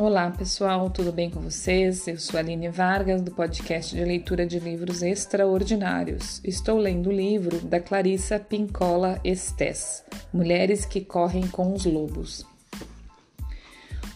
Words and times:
Olá 0.00 0.30
pessoal, 0.30 0.88
tudo 0.88 1.12
bem 1.12 1.28
com 1.28 1.40
vocês? 1.40 2.08
Eu 2.08 2.18
sou 2.18 2.40
Aline 2.40 2.70
Vargas 2.70 3.20
do 3.20 3.32
podcast 3.32 3.94
de 3.94 4.02
leitura 4.02 4.46
de 4.46 4.58
livros 4.58 5.02
extraordinários. 5.02 6.40
Estou 6.42 6.78
lendo 6.78 7.10
o 7.10 7.12
livro 7.12 7.58
da 7.58 7.78
Clarissa 7.78 8.38
Pincola 8.38 9.20
Estes, 9.22 10.02
Mulheres 10.32 10.86
que 10.86 11.02
Correm 11.02 11.46
com 11.48 11.74
os 11.74 11.84
Lobos. 11.84 12.46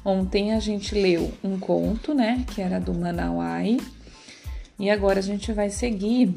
Ontem 0.02 0.55
a 0.55 0.59
gente 0.59 0.95
leu 0.95 1.30
um 1.45 1.59
conto, 1.59 2.14
né, 2.14 2.46
que 2.55 2.62
era 2.62 2.80
do 2.80 2.95
Manauai, 2.95 3.77
e 4.78 4.88
agora 4.88 5.19
a 5.19 5.23
gente 5.23 5.52
vai 5.52 5.69
seguir 5.69 6.34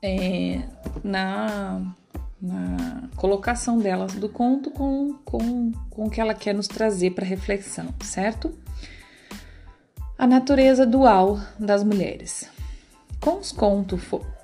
é, 0.00 0.62
na 1.04 1.82
na 2.42 3.08
colocação 3.14 3.78
delas 3.78 4.14
do 4.14 4.28
conto 4.28 4.68
com, 4.72 5.14
com, 5.24 5.70
com 5.88 6.06
o 6.06 6.10
que 6.10 6.20
ela 6.20 6.34
quer 6.34 6.52
nos 6.52 6.66
trazer 6.66 7.12
para 7.12 7.24
reflexão, 7.24 7.94
certo? 8.02 8.52
A 10.18 10.26
natureza 10.26 10.84
dual 10.84 11.38
das 11.58 11.84
mulheres. 11.84 12.50
Com 13.20 13.38
os, 13.38 13.52
conto, 13.52 13.96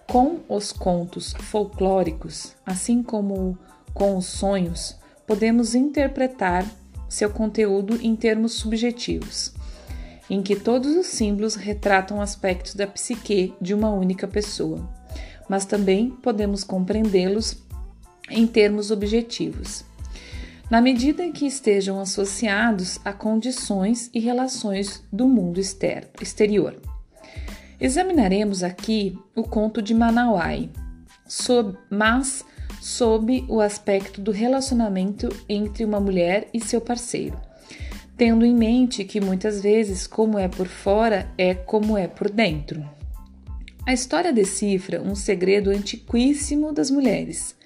com 0.07 0.39
os 0.49 0.71
contos 0.71 1.33
folclóricos, 1.33 2.55
assim 2.65 3.03
como 3.03 3.59
com 3.93 4.17
os 4.17 4.27
sonhos, 4.27 4.97
podemos 5.27 5.75
interpretar 5.75 6.65
seu 7.09 7.31
conteúdo 7.31 7.99
em 8.01 8.15
termos 8.15 8.53
subjetivos, 8.53 9.53
em 10.31 10.41
que 10.41 10.55
todos 10.55 10.95
os 10.95 11.07
símbolos 11.07 11.57
retratam 11.57 12.21
aspectos 12.21 12.75
da 12.75 12.87
psique 12.87 13.55
de 13.61 13.75
uma 13.75 13.91
única 13.91 14.29
pessoa, 14.29 14.89
mas 15.49 15.65
também 15.65 16.11
podemos 16.11 16.63
compreendê-los 16.63 17.67
em 18.31 18.47
termos 18.47 18.91
objetivos, 18.91 19.85
na 20.71 20.81
medida 20.81 21.31
que 21.31 21.47
estejam 21.47 21.99
associados 22.01 22.99
a 23.05 23.13
condições 23.13 24.11
e 24.13 24.21
relações 24.21 25.03
do 25.13 25.27
mundo 25.27 25.59
exterior. 25.59 26.77
Examinaremos 27.81 28.63
aqui 28.63 29.19
o 29.35 29.43
conto 29.43 29.81
de 29.81 29.95
Manauai, 29.95 30.69
sob, 31.27 31.79
mas 31.89 32.45
sob 32.81 33.45
o 33.49 33.61
aspecto 33.61 34.21
do 34.21 34.31
relacionamento 34.31 35.29
entre 35.49 35.85
uma 35.85 36.01
mulher 36.01 36.49
e 36.53 36.61
seu 36.61 36.81
parceiro, 36.81 37.41
tendo 38.17 38.45
em 38.45 38.55
mente 38.55 39.05
que 39.05 39.21
muitas 39.21 39.63
vezes, 39.63 40.07
como 40.07 40.39
é 40.39 40.49
por 40.49 40.67
fora, 40.67 41.33
é 41.39 41.55
como 41.55 41.97
é 41.97 42.07
por 42.07 42.29
dentro. 42.29 42.85
A 43.87 43.93
história 43.93 44.33
decifra 44.33 45.01
um 45.01 45.15
segredo 45.15 45.71
antiquíssimo 45.71 46.73
das 46.73 46.91
mulheres 46.91 47.58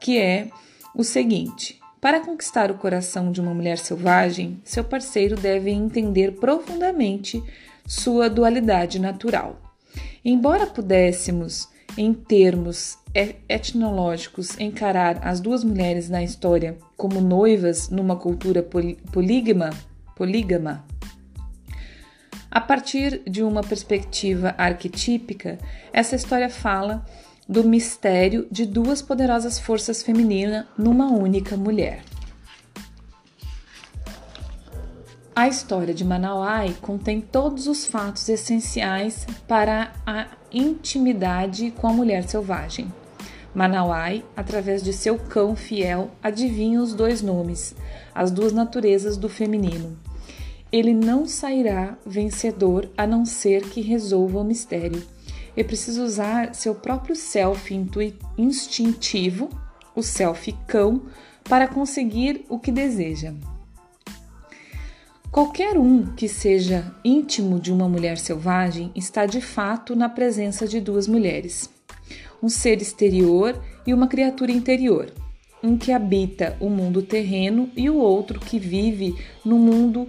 que 0.00 0.18
é 0.18 0.48
o 0.94 1.02
seguinte: 1.02 1.80
para 2.00 2.20
conquistar 2.20 2.70
o 2.70 2.78
coração 2.78 3.32
de 3.32 3.40
uma 3.40 3.52
mulher 3.52 3.78
selvagem, 3.78 4.60
seu 4.64 4.84
parceiro 4.84 5.36
deve 5.36 5.70
entender 5.70 6.32
profundamente 6.32 7.42
sua 7.86 8.28
dualidade 8.28 8.98
natural. 8.98 9.60
Embora 10.24 10.66
pudéssemos, 10.66 11.68
em 11.96 12.12
termos 12.12 12.98
etnológicos, 13.48 14.58
encarar 14.60 15.26
as 15.26 15.40
duas 15.40 15.64
mulheres 15.64 16.08
na 16.08 16.22
história 16.22 16.76
como 16.96 17.20
noivas 17.20 17.88
numa 17.88 18.14
cultura 18.14 18.62
polígama, 18.62 19.70
polígama, 20.14 20.84
a 22.50 22.60
partir 22.60 23.22
de 23.28 23.42
uma 23.42 23.62
perspectiva 23.62 24.54
arquetípica, 24.56 25.58
essa 25.92 26.16
história 26.16 26.48
fala 26.48 27.04
do 27.48 27.64
mistério 27.64 28.46
de 28.50 28.66
duas 28.66 29.00
poderosas 29.00 29.58
forças 29.58 30.02
femininas 30.02 30.66
numa 30.76 31.10
única 31.10 31.56
mulher. 31.56 32.02
A 35.34 35.48
história 35.48 35.94
de 35.94 36.04
Manauai 36.04 36.76
contém 36.82 37.20
todos 37.20 37.66
os 37.66 37.86
fatos 37.86 38.28
essenciais 38.28 39.24
para 39.46 39.92
a 40.04 40.26
intimidade 40.52 41.70
com 41.70 41.88
a 41.88 41.92
mulher 41.92 42.28
selvagem. 42.28 42.92
Manauai, 43.54 44.24
através 44.36 44.82
de 44.82 44.92
seu 44.92 45.16
cão 45.16 45.56
fiel, 45.56 46.10
adivinha 46.22 46.82
os 46.82 46.92
dois 46.92 47.22
nomes, 47.22 47.74
as 48.14 48.30
duas 48.30 48.52
naturezas 48.52 49.16
do 49.16 49.28
feminino. 49.28 49.96
Ele 50.70 50.92
não 50.92 51.24
sairá 51.26 51.96
vencedor 52.04 52.90
a 52.96 53.06
não 53.06 53.24
ser 53.24 53.62
que 53.70 53.80
resolva 53.80 54.40
o 54.40 54.44
mistério 54.44 55.02
é 55.60 55.64
preciso 55.64 56.04
usar 56.04 56.54
seu 56.54 56.72
próprio 56.72 57.16
self 57.16 57.74
instintivo, 58.38 59.50
o 59.92 60.04
self 60.04 60.52
cão, 60.68 61.02
para 61.42 61.66
conseguir 61.66 62.44
o 62.48 62.60
que 62.60 62.70
deseja. 62.70 63.34
Qualquer 65.32 65.76
um 65.76 66.14
que 66.14 66.28
seja 66.28 66.94
íntimo 67.04 67.58
de 67.58 67.72
uma 67.72 67.88
mulher 67.88 68.18
selvagem 68.18 68.92
está 68.94 69.26
de 69.26 69.40
fato 69.40 69.96
na 69.96 70.08
presença 70.08 70.64
de 70.64 70.80
duas 70.80 71.08
mulheres, 71.08 71.68
um 72.40 72.48
ser 72.48 72.80
exterior 72.80 73.60
e 73.84 73.92
uma 73.92 74.06
criatura 74.06 74.52
interior, 74.52 75.12
um 75.60 75.76
que 75.76 75.90
habita 75.90 76.56
o 76.60 76.70
mundo 76.70 77.02
terreno 77.02 77.68
e 77.76 77.90
o 77.90 77.96
outro 77.96 78.38
que 78.38 78.60
vive 78.60 79.12
no 79.44 79.58
mundo 79.58 80.08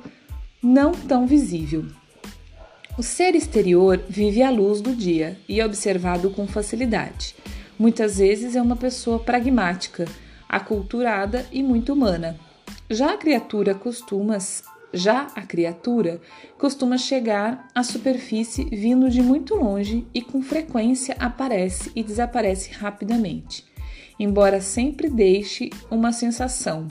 não 0.62 0.92
tão 0.92 1.26
visível. 1.26 1.88
O 3.00 3.02
ser 3.02 3.34
exterior 3.34 4.04
vive 4.10 4.44
à 4.44 4.50
luz 4.50 4.82
do 4.82 4.94
dia 4.94 5.40
e 5.48 5.62
é 5.62 5.66
observado 5.66 6.32
com 6.32 6.46
facilidade. 6.46 7.34
Muitas 7.80 8.18
vezes 8.18 8.58
é 8.58 8.62
uma 8.62 8.76
pessoa 8.76 9.20
pragmática, 9.20 10.04
aculturada 10.50 11.46
e 11.50 11.64
muito 11.64 11.94
humana. 11.94 12.38
Já 12.90 13.14
a 13.14 13.18
criatura 13.18 13.74
costuma 13.74 14.38
já 14.94 15.28
a 15.34 15.44
criatura 15.44 16.20
costuma 16.58 16.98
chegar 16.98 17.70
à 17.74 17.84
superfície 17.84 18.66
vindo 18.66 19.10
de 19.10 19.22
muito 19.22 19.56
longe 19.56 20.06
e 20.14 20.22
com 20.22 20.42
frequência 20.42 21.16
aparece 21.18 21.94
e 21.96 22.04
desaparece 22.04 22.72
rapidamente, 22.72 23.64
embora 24.20 24.60
sempre 24.60 25.10
deixe 25.10 25.70
uma 25.90 26.12
sensação, 26.12 26.86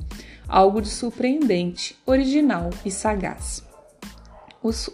algo 0.49 0.81
de 0.81 0.89
surpreendente, 0.89 1.95
original 2.07 2.71
e 2.83 2.91
sagaz. 2.91 3.68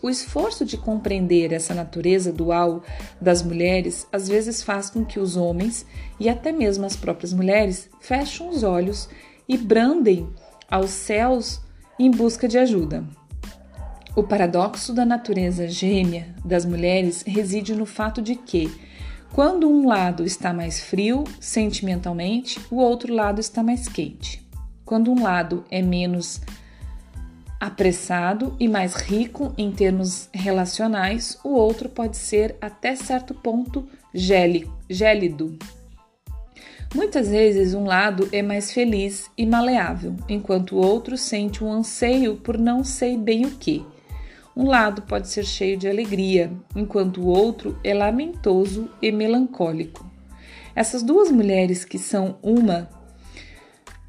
O 0.03 0.09
esforço 0.09 0.65
de 0.65 0.77
compreender 0.77 1.53
essa 1.53 1.75
natureza 1.75 2.33
dual 2.33 2.83
das 3.21 3.43
mulheres 3.43 4.07
às 4.13 4.29
vezes 4.29 4.63
faz 4.63 4.89
com 4.89 5.05
que 5.05 5.19
os 5.19 5.37
homens 5.37 5.85
e 6.21 6.29
até 6.29 6.53
mesmo 6.53 6.87
as 6.87 6.95
próprias 6.95 7.33
mulheres 7.33 7.91
fechem 8.01 8.49
os 8.49 8.63
olhos 8.63 9.09
e 9.49 9.59
brandem 9.59 10.29
aos 10.71 10.91
céus 10.91 11.61
em 11.99 12.11
busca 12.11 12.47
de 12.47 12.59
ajuda. 12.59 13.05
O 14.17 14.23
paradoxo 14.23 14.93
da 14.93 15.05
natureza 15.05 15.67
gêmea 15.67 16.35
das 16.45 16.65
mulheres 16.65 17.25
reside 17.27 17.75
no 17.75 17.85
fato 17.85 18.23
de 18.23 18.37
que, 18.37 18.73
quando 19.33 19.69
um 19.69 19.89
lado 19.89 20.25
está 20.25 20.53
mais 20.53 20.79
frio 20.79 21.25
sentimentalmente, 21.41 22.61
o 22.71 22.77
outro 22.77 23.13
lado 23.13 23.41
está 23.41 23.61
mais 23.61 23.89
quente. 23.89 24.41
Quando 24.85 25.11
um 25.11 25.21
lado 25.21 25.65
é 25.69 25.83
menos 25.83 26.41
apressado 27.65 28.55
e 28.61 28.69
mais 28.69 28.95
rico 28.95 29.55
em 29.57 29.73
termos 29.73 30.29
relacionais, 30.35 31.39
o 31.43 31.55
outro 31.55 31.89
pode 31.89 32.19
ser 32.19 32.57
até 32.61 32.95
certo 32.95 33.33
ponto 33.33 33.89
gélido. 34.13 35.59
Muitas 36.95 37.29
vezes 37.29 37.73
um 37.73 37.87
lado 37.87 38.29
é 38.33 38.43
mais 38.43 38.71
feliz 38.71 39.31
e 39.37 39.47
maleável, 39.47 40.15
enquanto 40.29 40.73
o 40.77 40.79
outro 40.79 41.17
sente 41.17 41.65
um 41.65 41.73
anseio 41.73 42.37
por 42.37 42.59
não 42.59 42.85
sei 42.85 43.17
bem 43.17 43.47
o 43.47 43.53
que. 43.53 43.83
Um 44.55 44.67
lado 44.67 45.01
pode 45.01 45.29
ser 45.29 45.47
cheio 45.47 45.79
de 45.79 45.89
alegria, 45.89 46.53
enquanto 46.77 47.23
o 47.23 47.27
outro 47.29 47.79
é 47.83 47.95
lamentoso 47.95 48.91
e 49.01 49.11
melancólico. 49.11 50.05
Essas 50.77 51.03
duas 51.03 51.31
mulheres 51.31 51.83
que 51.83 51.99
são 51.99 52.37
uma 52.43 52.91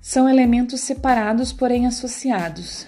são 0.01 0.27
elementos 0.27 0.81
separados, 0.81 1.53
porém 1.53 1.87
associados, 1.87 2.85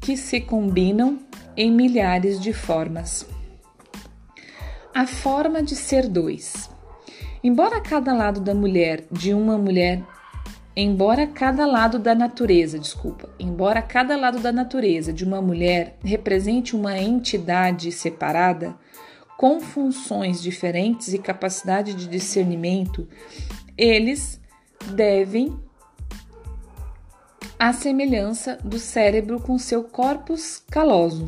que 0.00 0.16
se 0.16 0.40
combinam 0.40 1.18
em 1.56 1.70
milhares 1.70 2.40
de 2.40 2.52
formas. 2.52 3.26
A 4.94 5.06
forma 5.06 5.62
de 5.62 5.76
ser 5.76 6.08
dois. 6.08 6.70
Embora 7.42 7.80
cada 7.80 8.12
lado 8.12 8.40
da 8.40 8.54
mulher 8.54 9.04
de 9.10 9.32
uma 9.32 9.56
mulher, 9.56 10.02
embora 10.76 11.26
cada 11.26 11.66
lado 11.66 11.98
da 11.98 12.14
natureza, 12.14 12.78
desculpa, 12.78 13.28
embora 13.38 13.80
cada 13.82 14.16
lado 14.16 14.40
da 14.40 14.50
natureza 14.50 15.12
de 15.12 15.24
uma 15.24 15.40
mulher 15.40 15.96
represente 16.02 16.74
uma 16.74 16.98
entidade 16.98 17.92
separada, 17.92 18.76
com 19.36 19.60
funções 19.60 20.42
diferentes 20.42 21.14
e 21.14 21.18
capacidade 21.18 21.94
de 21.94 22.08
discernimento, 22.08 23.06
eles 23.76 24.40
devem 24.90 25.56
à 27.58 27.72
semelhança 27.72 28.56
do 28.62 28.78
cérebro 28.78 29.40
com 29.40 29.58
seu 29.58 29.82
corpus 29.82 30.62
callosum, 30.70 31.26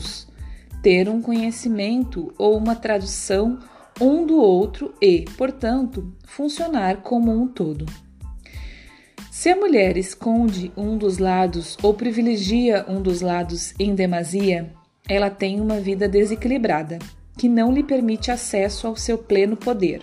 ter 0.83 1.09
um 1.09 1.21
conhecimento 1.21 2.33
ou 2.39 2.57
uma 2.57 2.77
tradução 2.77 3.59
um 4.01 4.25
do 4.25 4.37
outro 4.37 4.95
e, 5.01 5.27
portanto, 5.37 6.15
funcionar 6.25 6.99
como 6.99 7.31
um 7.31 7.47
todo. 7.47 7.85
Se 9.31 9.51
a 9.51 9.57
mulher 9.57 9.97
esconde 9.97 10.73
um 10.77 10.97
dos 10.97 11.19
lados 11.19 11.77
ou 11.83 11.93
privilegia 11.93 12.85
um 12.89 13.03
dos 13.03 13.21
lados 13.21 13.75
em 13.79 13.95
demasia, 13.95 14.73
ela 15.09 15.29
tem 15.29 15.61
uma 15.61 15.81
vida 15.81 16.09
desequilibrada, 16.09 16.99
que 17.37 17.49
não 17.49 17.73
lhe 17.73 17.83
permite 17.83 18.31
acesso 18.31 18.87
ao 18.87 18.97
seu 18.97 19.19
pleno 19.19 19.57
poder. 19.57 20.03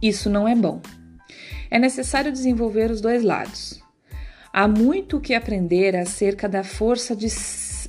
Isso 0.00 0.28
não 0.28 0.46
é 0.46 0.54
bom. 0.54 0.80
É 1.70 1.78
necessário 1.78 2.30
desenvolver 2.30 2.90
os 2.90 3.00
dois 3.00 3.22
lados. 3.22 3.81
Há 4.52 4.68
muito 4.68 5.16
o 5.16 5.20
que 5.20 5.32
aprender 5.32 5.96
acerca 5.96 6.46
da 6.46 6.62
força 6.62 7.16
de, 7.16 7.28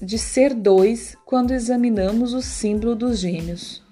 de 0.01 0.17
ser 0.17 0.53
dois 0.53 1.13
quando 1.25 1.51
examinamos 1.51 2.33
o 2.33 2.41
símbolo 2.41 2.95
dos 2.95 3.19
gêmeos. 3.19 3.83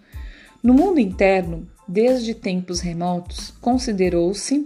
No 0.64 0.74
mundo 0.74 0.98
interno, 0.98 1.68
desde 1.86 2.34
tempos 2.34 2.80
remotos, 2.80 3.54
considerou-se 3.60 4.66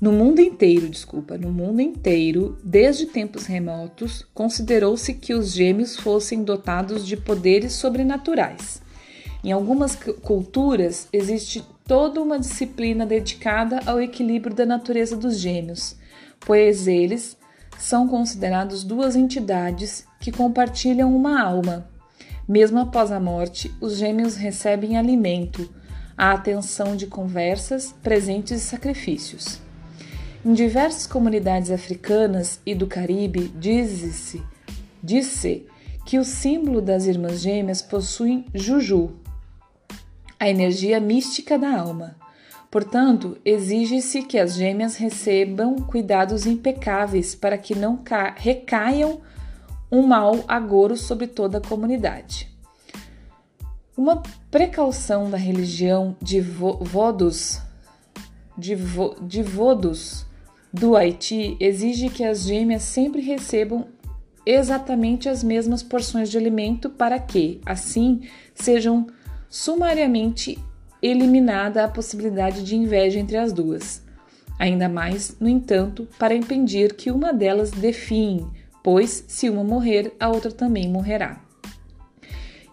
no 0.00 0.12
mundo 0.12 0.40
inteiro, 0.40 0.88
desculpa, 0.88 1.36
no 1.36 1.50
mundo 1.50 1.80
inteiro, 1.80 2.56
desde 2.64 3.06
tempos 3.06 3.46
remotos, 3.46 4.24
considerou-se 4.32 5.12
que 5.14 5.34
os 5.34 5.52
gêmeos 5.52 5.96
fossem 5.96 6.44
dotados 6.44 7.04
de 7.04 7.16
poderes 7.16 7.72
sobrenaturais. 7.72 8.80
Em 9.42 9.50
algumas 9.50 9.96
culturas 9.96 11.08
existe 11.12 11.64
toda 11.84 12.20
uma 12.20 12.38
disciplina 12.38 13.04
dedicada 13.04 13.80
ao 13.86 14.00
equilíbrio 14.00 14.54
da 14.54 14.64
natureza 14.64 15.16
dos 15.16 15.38
gêmeos, 15.38 15.96
pois 16.40 16.86
eles 16.86 17.36
são 17.78 18.08
considerados 18.08 18.82
duas 18.84 19.14
entidades 19.14 20.06
que 20.20 20.32
compartilham 20.32 21.14
uma 21.14 21.40
alma. 21.40 21.88
Mesmo 22.48 22.80
após 22.80 23.12
a 23.12 23.20
morte, 23.20 23.72
os 23.80 23.96
gêmeos 23.96 24.34
recebem 24.36 24.96
alimento, 24.96 25.68
a 26.16 26.32
atenção 26.32 26.96
de 26.96 27.06
conversas, 27.06 27.94
presentes 28.02 28.62
e 28.62 28.64
sacrifícios. 28.64 29.60
Em 30.44 30.52
diversas 30.52 31.06
comunidades 31.06 31.70
africanas 31.70 32.60
e 32.66 32.74
do 32.74 32.86
Caribe, 32.86 33.52
diz-se 33.56 34.42
diz 35.02 35.44
que 36.04 36.18
o 36.18 36.24
símbolo 36.24 36.80
das 36.80 37.06
irmãs 37.06 37.40
gêmeas 37.40 37.82
possui 37.82 38.44
juju, 38.54 39.10
a 40.40 40.48
energia 40.48 40.98
mística 40.98 41.58
da 41.58 41.78
alma. 41.78 42.17
Portanto, 42.70 43.38
exige-se 43.44 44.22
que 44.22 44.38
as 44.38 44.54
gêmeas 44.54 44.96
recebam 44.96 45.76
cuidados 45.76 46.46
impecáveis 46.46 47.34
para 47.34 47.56
que 47.56 47.74
não 47.74 48.02
recaiam 48.36 49.20
um 49.90 50.06
mal 50.06 50.44
agouro 50.46 50.96
sobre 50.96 51.26
toda 51.26 51.58
a 51.58 51.62
comunidade. 51.62 52.48
Uma 53.96 54.22
precaução 54.50 55.30
da 55.30 55.38
religião 55.38 56.14
de 56.20 56.40
vodos, 56.40 57.60
de, 58.56 58.74
vo, 58.74 59.16
de 59.20 59.42
vodos 59.42 60.26
do 60.72 60.94
Haiti 60.94 61.56
exige 61.58 62.10
que 62.10 62.22
as 62.22 62.42
gêmeas 62.42 62.82
sempre 62.82 63.22
recebam 63.22 63.88
exatamente 64.44 65.28
as 65.28 65.42
mesmas 65.42 65.82
porções 65.82 66.30
de 66.30 66.38
alimento 66.38 66.90
para 66.90 67.18
que, 67.18 67.60
assim, 67.66 68.20
sejam 68.54 69.06
sumariamente 69.48 70.58
eliminada 71.02 71.84
a 71.84 71.88
possibilidade 71.88 72.62
de 72.62 72.76
inveja 72.76 73.18
entre 73.18 73.36
as 73.36 73.52
duas. 73.52 74.02
Ainda 74.58 74.88
mais, 74.88 75.36
no 75.38 75.48
entanto, 75.48 76.08
para 76.18 76.34
impedir 76.34 76.94
que 76.94 77.10
uma 77.10 77.32
delas 77.32 77.70
define, 77.70 78.46
pois 78.82 79.24
se 79.28 79.48
uma 79.48 79.62
morrer, 79.62 80.12
a 80.18 80.28
outra 80.28 80.50
também 80.50 80.88
morrerá. 80.88 81.40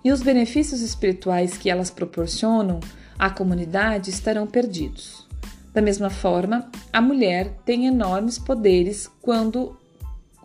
E 0.04 0.12
os 0.12 0.22
benefícios 0.22 0.82
espirituais 0.82 1.58
que 1.58 1.70
elas 1.70 1.90
proporcionam 1.90 2.80
à 3.18 3.30
comunidade 3.30 4.10
estarão 4.10 4.48
perdidos. 4.48 5.26
Da 5.74 5.82
mesma 5.82 6.10
forma, 6.10 6.70
a 6.92 7.02
mulher 7.02 7.52
tem 7.66 7.86
enormes 7.86 8.40
poderes 8.40 9.10
quando 9.22 9.78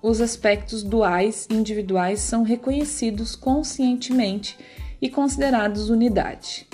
os 0.02 0.20
aspectos 0.20 0.82
duais 0.82 1.46
e 1.50 1.54
individuais 1.54 2.20
são 2.20 2.42
reconhecidos 2.42 3.36
conscientemente 3.36 4.58
e 5.00 5.08
considerados 5.08 5.90
unidade, 5.90 6.66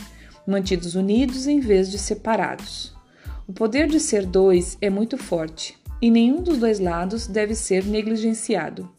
mantidos 0.47 0.95
unidos 0.95 1.47
em 1.47 1.61
vez 1.61 1.91
de 1.91 1.99
separados. 1.99 2.95
O 3.47 3.53
poder 3.53 3.89
de 3.89 4.01
ser 4.01 4.25
dois 4.25 4.77
é 4.81 4.91
muito 4.91 5.19
forte 5.19 5.79
e 6.01 6.11
nenhum 6.11 6.43
dos 6.43 6.59
dois 6.59 6.79
lados 6.79 7.27
deve 7.27 7.55
ser 7.55 7.85
negligenciado. 7.85 8.91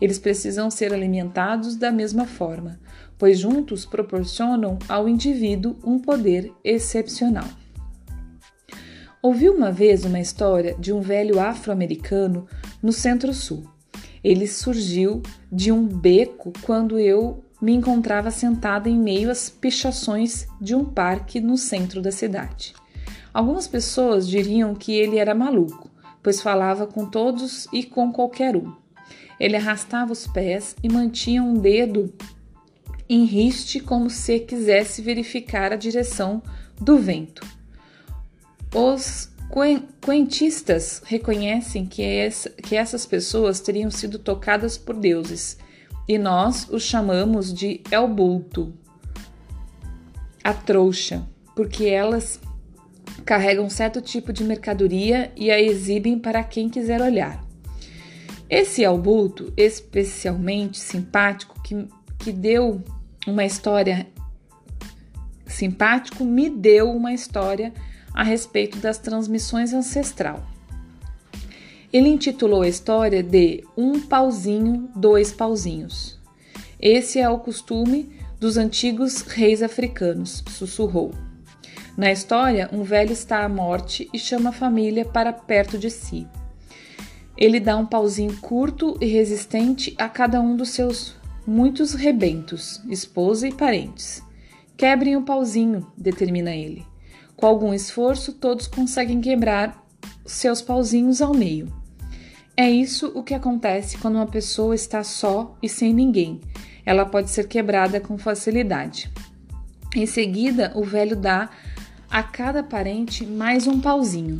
Eles 0.00 0.18
precisam 0.18 0.70
ser 0.70 0.92
alimentados 0.92 1.76
da 1.76 1.90
mesma 1.90 2.26
forma, 2.26 2.80
pois 3.18 3.38
juntos 3.38 3.86
proporcionam 3.86 4.78
ao 4.88 5.08
indivíduo 5.08 5.76
um 5.84 5.98
poder 5.98 6.52
excepcional. 6.62 7.48
Ouvi 9.22 9.48
uma 9.48 9.72
vez 9.72 10.04
uma 10.04 10.20
história 10.20 10.74
de 10.78 10.92
um 10.92 11.00
velho 11.00 11.40
afro-americano 11.40 12.46
no 12.82 12.92
Centro-Sul. 12.92 13.64
Ele 14.22 14.46
surgiu 14.46 15.22
de 15.50 15.70
um 15.70 15.86
beco 15.86 16.52
quando 16.62 16.98
eu 16.98 17.43
me 17.60 17.72
encontrava 17.72 18.30
sentada 18.30 18.88
em 18.88 18.98
meio 18.98 19.30
às 19.30 19.48
pichações 19.48 20.46
de 20.60 20.74
um 20.74 20.84
parque 20.84 21.40
no 21.40 21.56
centro 21.56 22.02
da 22.02 22.12
cidade. 22.12 22.74
Algumas 23.32 23.66
pessoas 23.66 24.28
diriam 24.28 24.74
que 24.74 24.92
ele 24.92 25.18
era 25.18 25.34
maluco, 25.34 25.90
pois 26.22 26.40
falava 26.40 26.86
com 26.86 27.06
todos 27.06 27.66
e 27.72 27.82
com 27.82 28.12
qualquer 28.12 28.56
um. 28.56 28.72
Ele 29.38 29.56
arrastava 29.56 30.12
os 30.12 30.26
pés 30.26 30.76
e 30.82 30.88
mantinha 30.88 31.42
um 31.42 31.54
dedo 31.54 32.12
em 33.08 33.24
riste 33.24 33.80
como 33.80 34.08
se 34.08 34.40
quisesse 34.40 35.02
verificar 35.02 35.72
a 35.72 35.76
direção 35.76 36.42
do 36.80 36.98
vento. 36.98 37.46
Os 38.74 39.30
quentistas 40.00 41.02
reconhecem 41.04 41.86
que, 41.86 42.02
essa, 42.02 42.50
que 42.50 42.74
essas 42.74 43.06
pessoas 43.06 43.60
teriam 43.60 43.90
sido 43.90 44.18
tocadas 44.18 44.76
por 44.76 44.96
deuses 44.96 45.58
e 46.08 46.18
nós 46.18 46.68
os 46.70 46.82
chamamos 46.82 47.52
de 47.52 47.80
El 47.90 48.08
Bulto, 48.08 48.74
a 50.42 50.52
trouxa, 50.52 51.26
porque 51.56 51.86
elas 51.86 52.40
carregam 53.24 53.70
certo 53.70 54.00
tipo 54.00 54.32
de 54.32 54.44
mercadoria 54.44 55.32
e 55.34 55.50
a 55.50 55.60
exibem 55.60 56.18
para 56.18 56.44
quem 56.44 56.68
quiser 56.68 57.00
olhar. 57.00 57.42
Esse 58.48 58.84
El 58.84 58.98
Bulto, 58.98 59.52
especialmente 59.56 60.78
simpático, 60.78 61.60
que, 61.62 61.88
que 62.18 62.30
deu 62.30 62.82
uma 63.26 63.44
história 63.44 64.06
simpático, 65.46 66.24
me 66.24 66.50
deu 66.50 66.90
uma 66.90 67.12
história 67.14 67.72
a 68.12 68.22
respeito 68.22 68.78
das 68.78 68.98
transmissões 68.98 69.72
ancestral. 69.72 70.53
Ele 71.94 72.08
intitulou 72.08 72.62
a 72.62 72.68
história 72.68 73.22
de 73.22 73.62
Um 73.76 74.00
Pauzinho, 74.00 74.90
Dois 74.96 75.30
Pauzinhos. 75.30 76.18
Esse 76.80 77.20
é 77.20 77.28
o 77.28 77.38
costume 77.38 78.10
dos 78.40 78.56
antigos 78.56 79.20
reis 79.20 79.62
africanos, 79.62 80.42
sussurrou. 80.48 81.12
Na 81.96 82.10
história, 82.10 82.68
um 82.72 82.82
velho 82.82 83.12
está 83.12 83.44
à 83.44 83.48
morte 83.48 84.10
e 84.12 84.18
chama 84.18 84.50
a 84.50 84.52
família 84.52 85.04
para 85.04 85.32
perto 85.32 85.78
de 85.78 85.88
si. 85.88 86.26
Ele 87.38 87.60
dá 87.60 87.76
um 87.76 87.86
pauzinho 87.86 88.36
curto 88.40 88.98
e 89.00 89.06
resistente 89.06 89.94
a 89.96 90.08
cada 90.08 90.40
um 90.40 90.56
dos 90.56 90.70
seus 90.70 91.14
muitos 91.46 91.94
rebentos, 91.94 92.82
esposa 92.90 93.46
e 93.46 93.54
parentes. 93.54 94.20
Quebrem 94.76 95.16
o 95.16 95.22
pauzinho, 95.22 95.86
determina 95.96 96.56
ele. 96.56 96.84
Com 97.36 97.46
algum 97.46 97.72
esforço, 97.72 98.32
todos 98.32 98.66
conseguem 98.66 99.20
quebrar 99.20 99.80
seus 100.26 100.60
pauzinhos 100.60 101.22
ao 101.22 101.32
meio. 101.32 101.83
É 102.56 102.70
isso 102.70 103.10
o 103.14 103.22
que 103.22 103.34
acontece 103.34 103.98
quando 103.98 104.16
uma 104.16 104.26
pessoa 104.26 104.74
está 104.74 105.02
só 105.02 105.56
e 105.62 105.68
sem 105.68 105.92
ninguém. 105.92 106.40
Ela 106.86 107.04
pode 107.04 107.30
ser 107.30 107.48
quebrada 107.48 108.00
com 108.00 108.16
facilidade. 108.16 109.10
Em 109.94 110.06
seguida, 110.06 110.72
o 110.74 110.84
velho 110.84 111.16
dá 111.16 111.50
a 112.10 112.22
cada 112.22 112.62
parente 112.62 113.26
mais 113.26 113.66
um 113.66 113.80
pauzinho. 113.80 114.38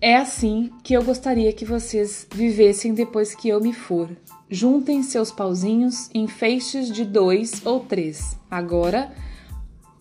É 0.00 0.16
assim 0.16 0.70
que 0.82 0.94
eu 0.94 1.02
gostaria 1.02 1.52
que 1.52 1.64
vocês 1.64 2.26
vivessem 2.32 2.94
depois 2.94 3.34
que 3.34 3.48
eu 3.48 3.60
me 3.60 3.72
for. 3.72 4.08
Juntem 4.48 5.02
seus 5.02 5.32
pauzinhos 5.32 6.08
em 6.14 6.28
feixes 6.28 6.90
de 6.90 7.04
dois 7.04 7.64
ou 7.64 7.80
três. 7.80 8.38
Agora, 8.50 9.12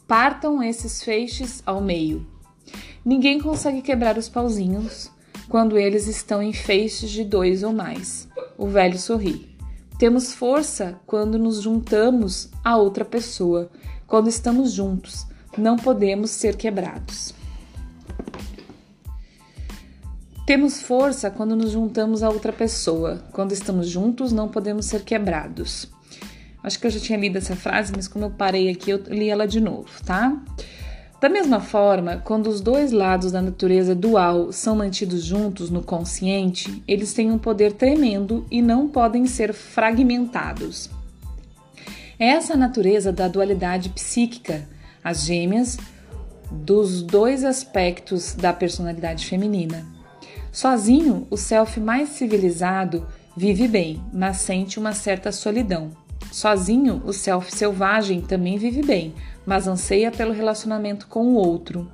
Partam 0.07 0.61
esses 0.61 1.03
feixes 1.03 1.63
ao 1.65 1.81
meio. 1.81 2.27
Ninguém 3.03 3.39
consegue 3.39 3.81
quebrar 3.81 4.19
os 4.19 4.29
pauzinhos 4.29 5.09
quando 5.49 5.77
eles 5.77 6.07
estão 6.07 6.41
em 6.41 6.53
feixes 6.53 7.09
de 7.09 7.23
dois 7.23 7.63
ou 7.63 7.73
mais. 7.73 8.27
O 8.57 8.67
velho 8.67 8.97
sorri. 8.97 9.55
Temos 9.97 10.33
força 10.33 10.99
quando 11.05 11.39
nos 11.39 11.61
juntamos 11.61 12.49
a 12.63 12.75
outra 12.77 13.05
pessoa. 13.05 13.69
Quando 14.07 14.27
estamos 14.27 14.71
juntos, 14.71 15.25
não 15.57 15.77
podemos 15.77 16.31
ser 16.31 16.57
quebrados. 16.57 17.33
Temos 20.45 20.81
força 20.81 21.31
quando 21.31 21.55
nos 21.55 21.71
juntamos 21.71 22.21
a 22.21 22.29
outra 22.29 22.53
pessoa. 22.53 23.23
Quando 23.31 23.51
estamos 23.51 23.87
juntos, 23.87 24.31
não 24.31 24.47
podemos 24.47 24.85
ser 24.85 25.03
quebrados. 25.03 25.89
Acho 26.61 26.79
que 26.79 26.87
eu 26.87 26.91
já 26.91 26.99
tinha 26.99 27.17
lido 27.17 27.37
essa 27.37 27.55
frase, 27.55 27.93
mas 27.95 28.07
como 28.07 28.25
eu 28.25 28.31
parei 28.31 28.69
aqui, 28.69 28.91
eu 28.91 28.97
li 29.07 29.29
ela 29.29 29.47
de 29.47 29.61
novo, 29.61 29.89
tá? 30.05 30.35
Da 31.25 31.29
mesma 31.29 31.59
forma, 31.59 32.21
quando 32.23 32.45
os 32.45 32.61
dois 32.61 32.91
lados 32.91 33.31
da 33.31 33.41
natureza 33.41 33.95
dual 33.95 34.51
são 34.51 34.75
mantidos 34.75 35.23
juntos 35.23 35.71
no 35.71 35.81
consciente, 35.81 36.83
eles 36.87 37.15
têm 37.15 37.31
um 37.31 37.39
poder 37.39 37.73
tremendo 37.73 38.45
e 38.51 38.61
não 38.61 38.87
podem 38.87 39.25
ser 39.25 39.51
fragmentados. 39.51 40.87
É 42.19 42.27
essa 42.27 42.55
natureza 42.55 43.11
da 43.11 43.27
dualidade 43.27 43.89
psíquica, 43.89 44.69
as 45.03 45.25
gêmeas 45.25 45.79
dos 46.51 47.01
dois 47.01 47.43
aspectos 47.43 48.35
da 48.35 48.53
personalidade 48.53 49.25
feminina. 49.25 49.83
Sozinho, 50.51 51.25
o 51.31 51.37
self 51.37 51.79
mais 51.79 52.09
civilizado 52.09 53.03
vive 53.35 53.67
bem, 53.67 53.99
mas 54.13 54.37
sente 54.37 54.77
uma 54.77 54.93
certa 54.93 55.31
solidão. 55.31 56.04
Sozinho, 56.31 57.01
o 57.05 57.13
self 57.13 57.53
selvagem 57.53 58.21
também 58.21 58.57
vive 58.57 58.81
bem, 58.81 59.13
mas 59.45 59.67
anseia 59.67 60.11
pelo 60.11 60.33
relacionamento 60.33 61.07
com 61.07 61.27
o 61.27 61.35
outro. 61.35 61.89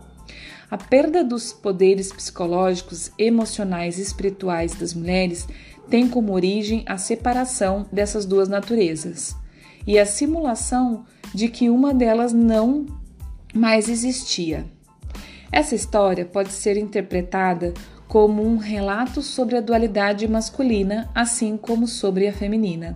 A 0.69 0.77
perda 0.77 1.23
dos 1.23 1.51
poderes 1.51 2.11
psicológicos, 2.13 3.11
emocionais 3.17 3.99
e 3.99 4.01
espirituais 4.01 4.73
das 4.73 4.93
mulheres 4.93 5.47
tem 5.89 6.07
como 6.07 6.33
origem 6.33 6.83
a 6.85 6.97
separação 6.97 7.85
dessas 7.91 8.25
duas 8.25 8.47
naturezas 8.47 9.35
e 9.85 9.99
a 9.99 10.05
simulação 10.05 11.05
de 11.33 11.49
que 11.49 11.69
uma 11.69 11.93
delas 11.93 12.31
não 12.31 12.85
mais 13.53 13.89
existia. 13.89 14.65
Essa 15.51 15.75
história 15.75 16.23
pode 16.23 16.53
ser 16.53 16.77
interpretada 16.77 17.73
como 18.07 18.45
um 18.45 18.57
relato 18.57 19.21
sobre 19.21 19.57
a 19.57 19.61
dualidade 19.61 20.27
masculina, 20.27 21.09
assim 21.13 21.57
como 21.57 21.87
sobre 21.87 22.27
a 22.27 22.33
feminina. 22.33 22.95